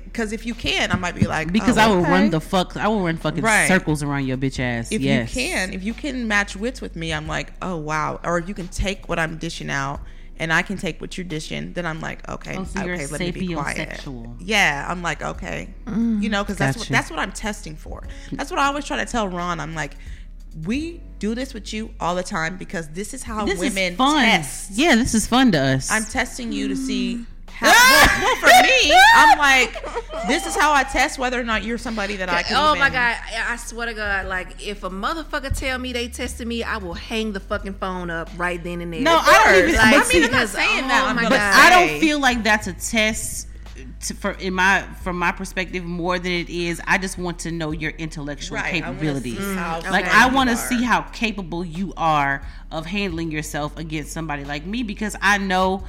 [0.04, 2.10] because if you can, I might be like, because oh, I will okay.
[2.10, 3.68] run the fuck, I will run fucking Right.
[3.68, 4.90] circles around your bitch ass.
[4.90, 5.34] If yes.
[5.34, 8.18] you can, if you can match wits with me, I'm like, oh wow.
[8.24, 10.00] Or if you can take what I'm dishing out
[10.38, 13.20] and I can take what you're dishing, then I'm like, okay, Oh, so okay, let
[13.20, 14.04] me be quiet.
[14.40, 16.92] Yeah, I'm like, okay, mm, you know, because that's what Gotcha.
[16.92, 18.06] that's what I'm testing for.
[18.32, 19.60] That's what I always try to tell Ron.
[19.60, 19.94] I'm like,
[20.64, 23.98] we do this with you all the time because this is how This women is
[23.98, 24.24] fun.
[24.24, 24.70] test.
[24.72, 25.90] Yeah, this is fun to us.
[25.90, 27.26] I'm testing you to see mm.
[27.58, 27.66] How.
[27.68, 31.78] well, well, for me, I'm like, this is how I test whether or not you're
[31.78, 32.56] somebody that I can.
[32.56, 33.16] Oh my god!
[33.46, 36.94] I swear to God, like if a motherfucker tell me they tested me, I will
[36.94, 39.00] hang the fucking phone up right then and there.
[39.00, 41.32] No, I don't even- Like, I mean, I'm not saying oh that, I'm my God.
[41.32, 43.48] I don't feel like that's a test
[44.00, 46.80] to, for in my from my perspective more than it is.
[46.86, 49.38] I just want to know your intellectual Right, capabilities.
[49.38, 54.66] Like I want to see how capable you are of handling yourself against somebody like
[54.66, 55.84] me because I know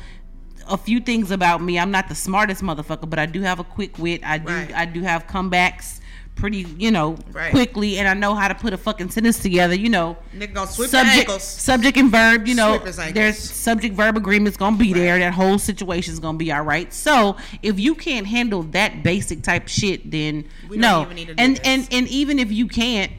[0.70, 1.78] a few things about me.
[1.80, 4.22] I'm not the smartest motherfucker, but I do have a quick wit.
[4.24, 4.74] I do Right.
[4.74, 5.99] I do have comebacks
[6.36, 7.51] pretty, you know, Right.
[7.51, 10.15] quickly and I know how to put a fucking sentence together, you know.
[10.34, 13.13] Nigga gonna sweep your subject, subject and verb, you know, Sweep his ankles.
[13.15, 15.20] there's subject verb agreement's gonna be there.
[15.20, 16.93] That whole situation's gonna be all right.
[16.93, 21.01] So if you can't handle that basic type shit, then We don't no.
[21.01, 23.11] even need to do and and and even if you can't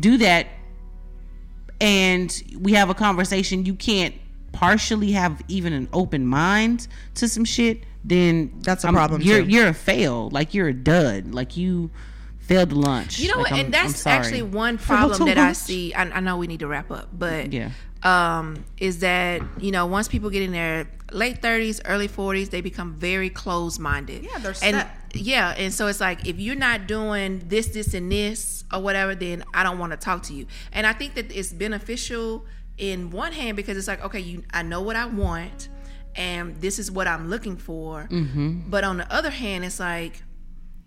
[0.00, 0.48] do that,
[1.80, 4.14] and we have a conversation, you can't
[4.56, 7.84] partially have even an open mind to some shit.
[8.04, 9.48] Then That's a I'm- problem, You're too.
[9.50, 10.30] you're a fail.
[10.30, 11.34] Like you're a dud.
[11.34, 11.90] Like you
[12.38, 13.18] failed the lunch.
[13.18, 13.52] You know Like, what?
[13.52, 15.92] I'm- and that's actually one problem to that I see.
[15.92, 17.70] I, I know we need to wrap up, but Yeah.
[18.02, 22.60] um, is that you know once people get in their late thirties, early forties, they
[22.60, 24.24] become very closed minded.
[24.24, 24.90] Yeah, they're and set.
[25.14, 29.14] yeah, and so it's like if you're not doing this, this, and this or whatever,
[29.16, 30.46] then I don't want to talk to you.
[30.72, 32.44] And I think that it's beneficial
[32.78, 35.68] in one hand because it's like okay, you I know what I want,
[36.14, 38.08] and this is what I'm looking for.
[38.10, 38.70] Mm-hmm.
[38.70, 40.22] But on the other hand, it's like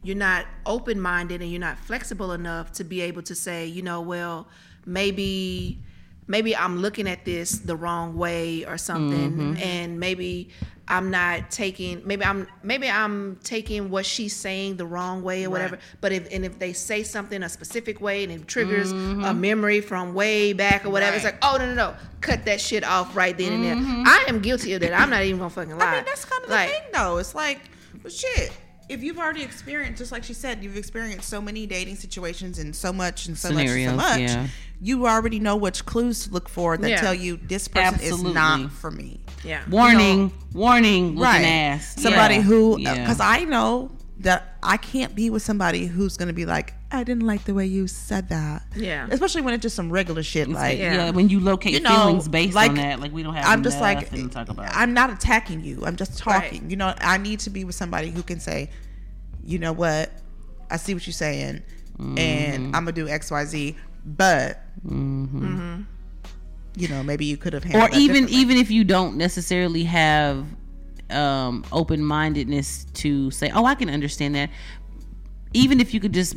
[0.04, 3.82] you're not open minded and you're not flexible enough to be able to say, you
[3.82, 4.48] know, well,
[4.86, 5.82] maybe
[6.28, 9.58] maybe I'm looking at this the wrong way or something Mm-hmm.
[9.64, 10.52] and maybe
[10.90, 15.50] I'm not taking maybe I'm maybe I'm taking what she's saying the wrong way or
[15.50, 15.80] whatever.
[16.02, 19.82] But if and if they say something a specific way and it triggers a memory
[19.82, 21.44] from way back or whatever, it's Mm-hmm.
[21.44, 23.76] Like, oh no no no, cut that shit off right then and there.
[24.08, 24.94] I am guilty of that.
[25.00, 25.86] I'm not even gonna fucking lie.
[25.86, 25.94] Mm-hmm.
[25.94, 27.18] I mean, that's kind of Like, the thing, though.
[27.18, 27.60] It's like,
[28.04, 28.52] well, shit.
[28.90, 32.76] If you've already experienced, just like she said, you've experienced so many dating situations and
[32.76, 34.46] so much and so Scenarios, much and so much.
[34.46, 34.48] yeah.
[34.82, 37.00] You already know which clues to look for that Yeah.
[37.02, 38.30] tell you this person Absolutely.
[38.30, 39.20] is not for me.
[39.44, 39.62] Yeah.
[39.70, 41.96] warning, warning, looking ass.
[42.02, 42.42] Somebody Yeah.
[42.42, 42.92] who, Yeah.
[42.92, 46.74] Uh, because I know that I can't be with somebody who's going to be like,
[46.92, 48.64] I didn't like the way you said that.
[48.76, 49.08] Yeah.
[49.12, 50.94] Especially when it's just some regular shit like, yeah.
[50.94, 51.10] Yeah.
[51.12, 53.46] when you locate you know, feelings based like, on that, like we don't have.
[53.46, 54.76] I'm just like, to talk about.
[54.76, 55.84] I'm not attacking you.
[55.86, 56.62] I'm just talking.
[56.64, 56.72] Right.
[56.72, 58.72] You know, I need to be with somebody who can say,
[59.44, 60.12] you know what,
[60.72, 61.62] I see what you're saying,
[62.00, 62.18] Mm-hmm.
[62.18, 63.76] and I'm gonna do X, Y, Z,
[64.06, 65.82] but Mm-hmm.
[66.78, 69.84] you know, maybe you could have handled or that even even if you don't necessarily
[69.84, 70.46] have
[71.10, 74.50] um open mindedness to say, oh, I can understand that.
[75.54, 76.36] Even if you could just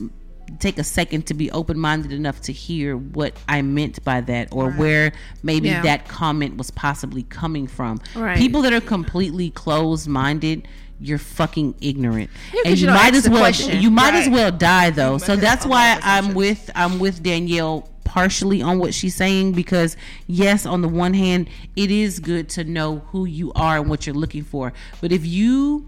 [0.58, 4.48] take a second to be open minded enough to hear what I meant by that
[4.52, 5.12] or where
[5.42, 5.82] maybe Yeah.
[5.82, 8.00] that comment was possibly coming from.
[8.14, 8.36] Right.
[8.38, 10.68] People that are completely closed minded,
[11.00, 12.30] you're fucking ignorant.
[12.52, 13.80] 'cause and you you might as well question.
[13.80, 15.18] you might as well die though.
[15.18, 20.66] So that's why I'm with I'm with Danielle partially on what she's saying because yes,
[20.66, 24.14] on the one hand, it is good to know who you are and what you're
[24.14, 24.72] looking for.
[25.00, 25.86] But if you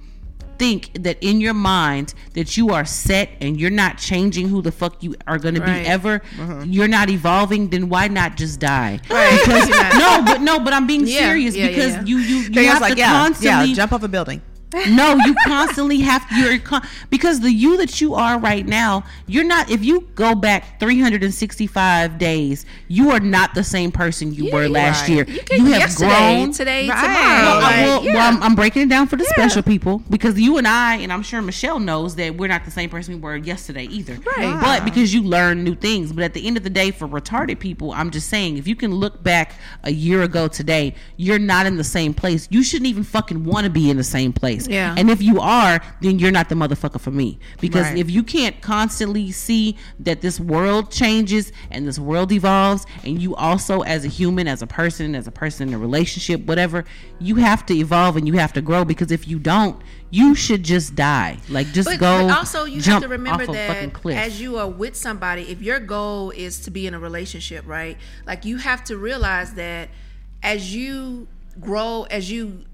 [0.59, 4.73] think that in your mind that you are set and you're not changing who the
[4.73, 6.71] fuck you are going to be ever, mm-hmm.
[6.71, 9.01] you're not evolving, then why not just die?
[9.11, 9.41] Right.
[9.45, 12.05] Because no, but no, but I'm being Yeah, serious yeah, because yeah.
[12.05, 14.41] you you you have like, to constantly yeah, jump off a building.
[14.89, 19.45] No, you constantly have you're con- because the you that you are right now, you're
[19.45, 19.71] not.
[19.71, 25.03] If you go back 365 days, you are not the same person you were last
[25.03, 25.11] right.
[25.11, 25.25] year.
[25.29, 25.65] You can
[25.97, 27.01] grown today, Right.
[27.01, 27.45] tomorrow.
[27.45, 28.15] Well, like, I- well, yeah.
[28.15, 31.13] well, I'm, I'm breaking it down for the special people because you and I, and
[31.13, 34.15] I'm sure Michelle knows that we're not the same person we were yesterday either.
[34.37, 34.59] Right.
[34.61, 36.13] But because you learn new things.
[36.13, 38.77] But at the end of the day, for retarded people, I'm just saying, if you
[38.77, 39.53] can look back
[39.83, 42.49] a year ago today, you're not in the same place.
[42.51, 44.64] You shouldn't even fucking want to be in the same place.
[44.69, 44.95] Yeah.
[44.97, 47.39] And if you are, then you're not the motherfucker for me.
[47.61, 47.99] Because Right.
[47.99, 53.35] if you can't constantly see that this world changes and this world evolves, and you
[53.35, 56.85] also, as a human, as a person, as a person in a relationship, whatever,
[57.21, 58.85] you have to evolve and you have to grow.
[58.85, 61.39] Because if you don't, you should just die.
[61.49, 62.29] Like just But, go.
[62.29, 65.43] but also, you have to remember off a fucking that as you are with somebody,
[65.43, 67.97] if your goal is to be in a relationship, right?
[68.27, 69.89] Like you have to realize that
[70.43, 71.27] as you
[71.61, 72.65] grow, as you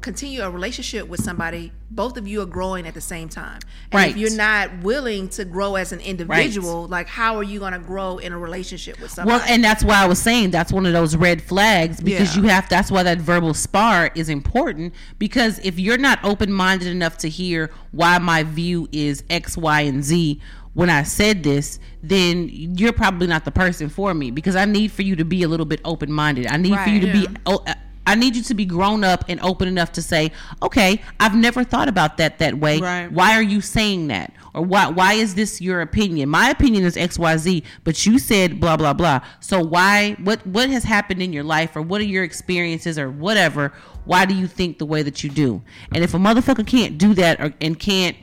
[0.00, 3.58] continue a relationship with somebody, both of you are growing at the same time.
[3.90, 4.10] And Right.
[4.10, 7.78] if you're not willing to grow as an individual, like how are you going to
[7.78, 9.38] grow in a relationship with somebody?
[9.38, 12.42] Well, and that's why I was saying that's one of those red flags because Yeah.
[12.42, 12.68] you have.
[12.68, 17.28] That's why that verbal spar is important because if you're not open minded enough to
[17.28, 20.40] hear why my view is X, Y, and Z
[20.74, 24.92] when I said this, then you're probably not the person for me because I need
[24.92, 26.46] for you to be a little bit open minded.
[26.46, 27.24] I need for you Right.
[27.24, 27.72] to be.
[28.08, 30.32] I need you to be grown up and open enough to say,
[30.62, 32.80] "Okay, I've never thought about that that way.
[32.80, 33.12] Right.
[33.12, 34.32] Why are you saying that?
[34.54, 36.30] Or why why is this your opinion?
[36.30, 39.20] My opinion is XYZ, but you said blah blah blah.
[39.40, 43.10] So why what what has happened in your life or what are your experiences or
[43.10, 43.72] whatever?
[44.06, 45.62] Why do you think the way that you do?
[45.94, 48.16] And if a motherfucker can't do that or and can't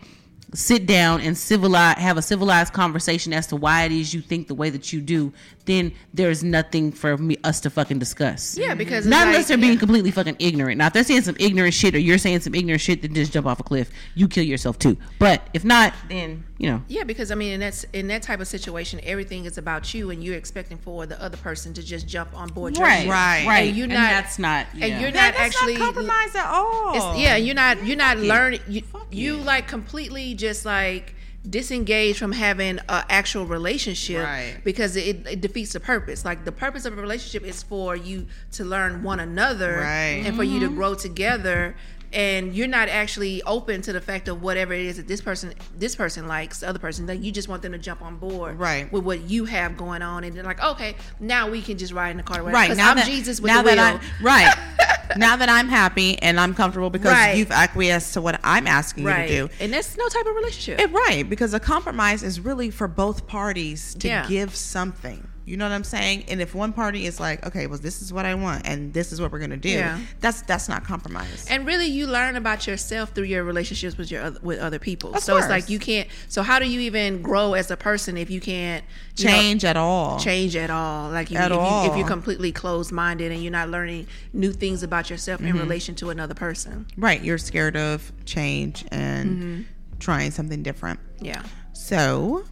[0.56, 4.48] sit down and civilize have a civilized conversation as to why it is you think
[4.48, 5.32] the way that you do,
[5.66, 8.58] then there's nothing for me us to fucking discuss.
[8.58, 9.80] yeah, because it's Not like- unless they're being yeah.
[9.80, 10.78] completely fucking ignorant.
[10.78, 13.32] Now, if they're saying some ignorant shit or you're saying some ignorant shit, then just
[13.34, 13.90] jump off a cliff.
[14.14, 14.98] You kill yourself too.
[15.20, 16.82] But if not, then you know.
[16.88, 20.10] Yeah, because I mean, in that in that type of situation, everything is about you,
[20.12, 22.78] and you're expecting for the other person to just jump on board.
[22.78, 23.10] your ship.
[23.10, 23.46] Right.
[23.48, 23.68] right.
[23.70, 24.10] And you're And not.
[24.10, 27.14] that's not- And you're Yeah, not that's actually not compromise at all.
[27.14, 27.84] It's, yeah, you're not.
[27.86, 28.62] You're not learning.
[28.68, 31.15] You, Fuck you like completely just like
[31.50, 34.58] disengage from having an actual relationship Right.
[34.64, 36.26] because it, it defeats the purpose.
[36.26, 40.24] Like the purpose of a relationship is for you to learn one another Right.
[40.26, 40.70] and for you Mm-hmm.
[40.70, 41.76] to grow together.
[42.16, 45.54] And you're not actually open to the fact of whatever it is that this person
[45.78, 47.06] this person likes, the other person.
[47.08, 48.90] that you just want them to jump on board Right.
[48.92, 52.12] with what you have going on, and they're like, okay, now we can just ride
[52.12, 52.42] in the car.
[52.42, 53.80] right now I'm that Jesus with now the wheel.
[53.82, 54.56] I'm right
[55.18, 57.36] now that I'm happy and I'm comfortable because Right.
[57.38, 59.54] you've acquiesced to what I'm asking right, you to do.
[59.60, 60.80] and that's no type of relationship.
[60.80, 64.26] It, right, because a compromise is really for both parties to Yeah.
[64.28, 65.28] give something.
[65.46, 66.26] You know what I'm saying?
[66.28, 69.12] And if one party is like, okay, well, this is what I want, and this
[69.12, 70.00] is what we're gonna do, Yeah.
[70.20, 71.46] that's that's not compromise.
[71.50, 75.22] and really you learn about yourself through your relationships with your with other people Of
[75.24, 78.30] so it's like you can't so how do you even grow as a person if
[78.32, 78.84] you can't
[79.18, 80.20] you know, Change at all.
[80.20, 83.52] change at all like if, At if, You, if you're completely closed minded and you're
[83.52, 85.50] not learning new things about yourself Mm-hmm.
[85.56, 89.62] in relation to another person Right, you're scared of change and Mm-hmm.
[90.00, 91.00] trying something different.
[91.22, 91.44] yeah
[91.74, 92.46] So,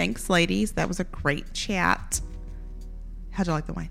[0.00, 0.72] thanks, ladies.
[0.72, 2.22] That was a great chat.
[3.32, 3.90] How'd you like the wine?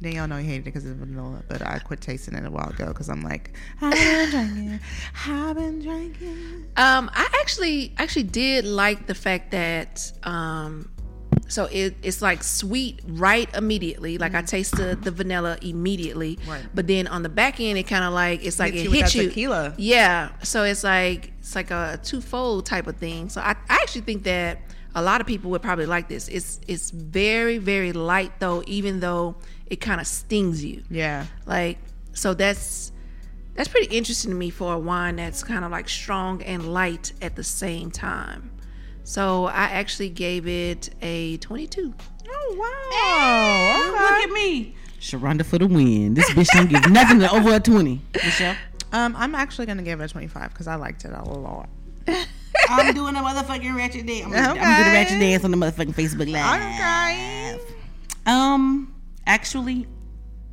[0.00, 2.50] Now y'all know you hated it because of vanilla, but I quit tasting it a
[2.50, 4.80] while ago because I'm like, I've been drinking,
[5.26, 6.66] I've been drinking.
[6.78, 10.90] um i actually actually did like the fact that um
[11.48, 16.50] so it, it's like sweet right immediately like i tasted the the vanilla immediately Mm-hmm.
[16.50, 16.64] Right.
[16.74, 18.90] but then on the back end it kind of like it's like Hits it you
[18.90, 19.74] with hits you tequila.
[19.78, 23.28] Yeah, so it's like it's like a twofold type of thing.
[23.28, 24.58] So I, I actually think that
[24.96, 26.26] a lot of people would probably like this.
[26.26, 29.36] It's it's very very light though, even though
[29.66, 30.82] it kind of stings you.
[30.90, 31.26] Yeah.
[31.44, 31.78] Like
[32.14, 32.90] so that's
[33.54, 37.12] that's pretty interesting to me for a wine that's kind of like strong and light
[37.22, 38.50] at the same time.
[39.04, 41.94] So I actually gave it a 22.
[42.28, 43.92] Oh, wow.
[43.92, 44.74] Look at me.
[45.00, 46.14] Sharonda for the win.
[46.14, 48.00] This bitch don't give nothing to over a 20.
[48.14, 48.56] Michelle?
[48.92, 51.68] Um, I'm actually going to give it a 25 because I liked it a lot.
[52.68, 54.24] I'm doing a motherfucking ratchet dance.
[54.26, 54.60] I'm, I'm Okay.
[54.60, 56.60] gonna do the ratchet dance on the motherfucking Facebook Live.
[56.62, 57.60] Okay.
[58.26, 58.94] Um,
[59.26, 59.86] actually,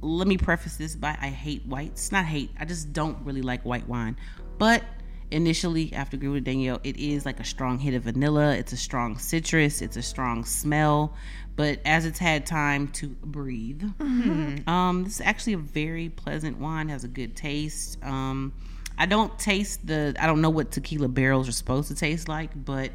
[0.01, 2.11] let me preface this by I hate whites.
[2.11, 2.51] Not hate.
[2.59, 4.15] I just don't really like white wine.
[4.59, 4.83] But
[5.31, 8.53] initially, after agreeing with Danielle, it is like a strong hit of vanilla.
[8.55, 9.81] It's a strong citrus.
[9.81, 11.15] It's a strong smell.
[11.55, 13.83] But as it's had time to breathe,
[14.67, 16.89] um, this is actually a very pleasant wine.
[16.89, 17.97] Has a good taste.
[18.03, 18.53] Um,
[18.97, 20.15] I don't taste the.
[20.19, 22.91] I don't know what tequila barrels are supposed to taste like, but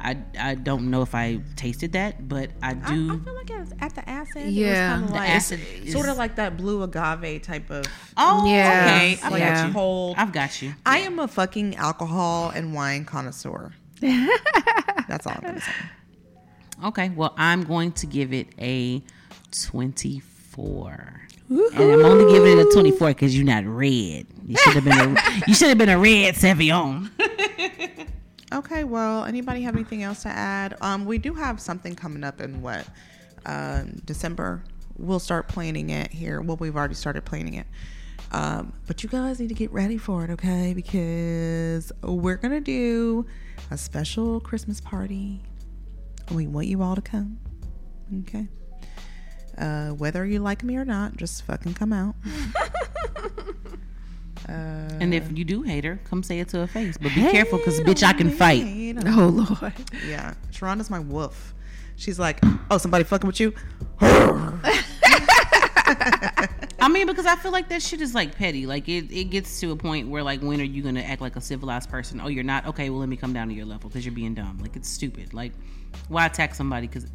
[0.00, 3.12] I I don't know if I tasted that, but I I, do.
[3.14, 4.50] I feel like it's at the acid.
[4.50, 4.98] Yeah.
[4.98, 7.84] it was The like, acid sort of like that blue agave type of.
[8.16, 8.94] oh, Yeah.
[8.96, 9.18] okay.
[9.22, 9.54] I've like Yeah.
[9.62, 9.72] got you.
[9.74, 10.16] cold.
[10.18, 10.74] I've got you.
[10.86, 13.72] I am a fucking alcohol and wine connoisseur.
[14.00, 15.72] That's all I'm gonna say.
[16.86, 19.02] Okay, well, I'm going to give it a
[19.60, 21.20] 24.
[21.48, 24.26] And I'm only giving it a 24 because you're not red.
[24.46, 27.10] You should have been a you should have been a red Savion.
[28.52, 30.76] Okay, well, anybody have anything else to add?
[30.82, 32.86] Um, we do have something coming up in what
[33.46, 34.62] um, December.
[34.98, 36.42] We'll start planning it here.
[36.42, 37.66] Well, we've already started planning it.
[38.30, 40.74] Um, but you guys need to get ready for it, okay?
[40.74, 43.24] Because we're gonna do
[43.70, 45.42] a special Christmas party.
[46.30, 47.38] We want you all to come,
[48.20, 48.48] okay?
[49.56, 52.16] Uh, whether you like me or not, just fucking come out.
[54.52, 56.98] uh, And if you do hate her, come say it to her face.
[56.98, 58.62] But be careful because, bitch, I can fight.
[58.62, 59.72] hate on Oh Lord.
[60.06, 61.54] Yeah, Sharonda's my wolf.
[61.96, 62.38] She's like,
[62.70, 63.52] oh, somebody fucking with you?
[66.80, 68.66] I mean, because I feel like that shit is like petty.
[68.66, 71.36] Like it, it gets to a point where like, when are you gonna act like
[71.36, 72.20] a civilized person?
[72.20, 72.66] Oh, you're not.
[72.66, 74.58] Okay, well, let me come down to your level because you're being dumb.
[74.60, 75.32] Like it's stupid.
[75.32, 75.52] Like,
[76.08, 76.88] why attack somebody?
[76.88, 77.06] Because,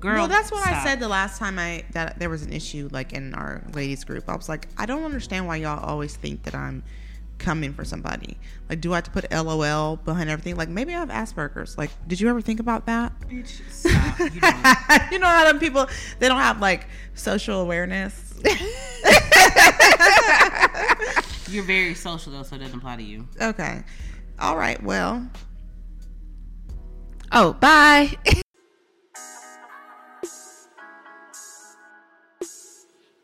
[0.00, 2.88] girl, well, that's what I said the last time I that there was an issue
[2.92, 4.28] like in our ladies group.
[4.28, 6.82] I was like, I don't understand why y'all always think that I'm
[7.38, 8.38] coming for somebody.
[8.68, 10.56] Like, do I have to put LOL behind everything?
[10.56, 11.76] Like, maybe I have Asperger's.
[11.76, 13.12] Like, did you ever think about that?
[13.28, 14.18] Bitch, stop.
[14.18, 15.12] You don't.
[15.12, 15.86] you know how them people
[16.18, 18.34] they don't have like social awareness.
[21.48, 23.28] You're very social though, so it doesn't apply to you.
[23.40, 23.82] Okay.
[24.38, 24.82] All right.
[24.82, 25.26] Well,
[27.32, 28.16] Oh, bye.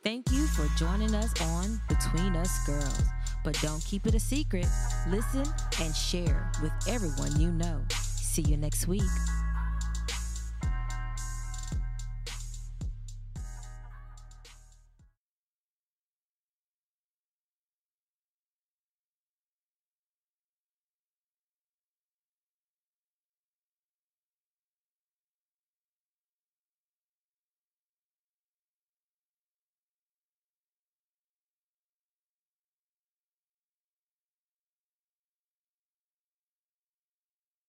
[0.04, 3.02] Thank you for joining us on Between Us Girls.
[3.44, 4.66] But don't keep it a secret.
[5.08, 5.44] Listen
[5.80, 7.80] and share with everyone you know.
[7.90, 9.02] See you next week.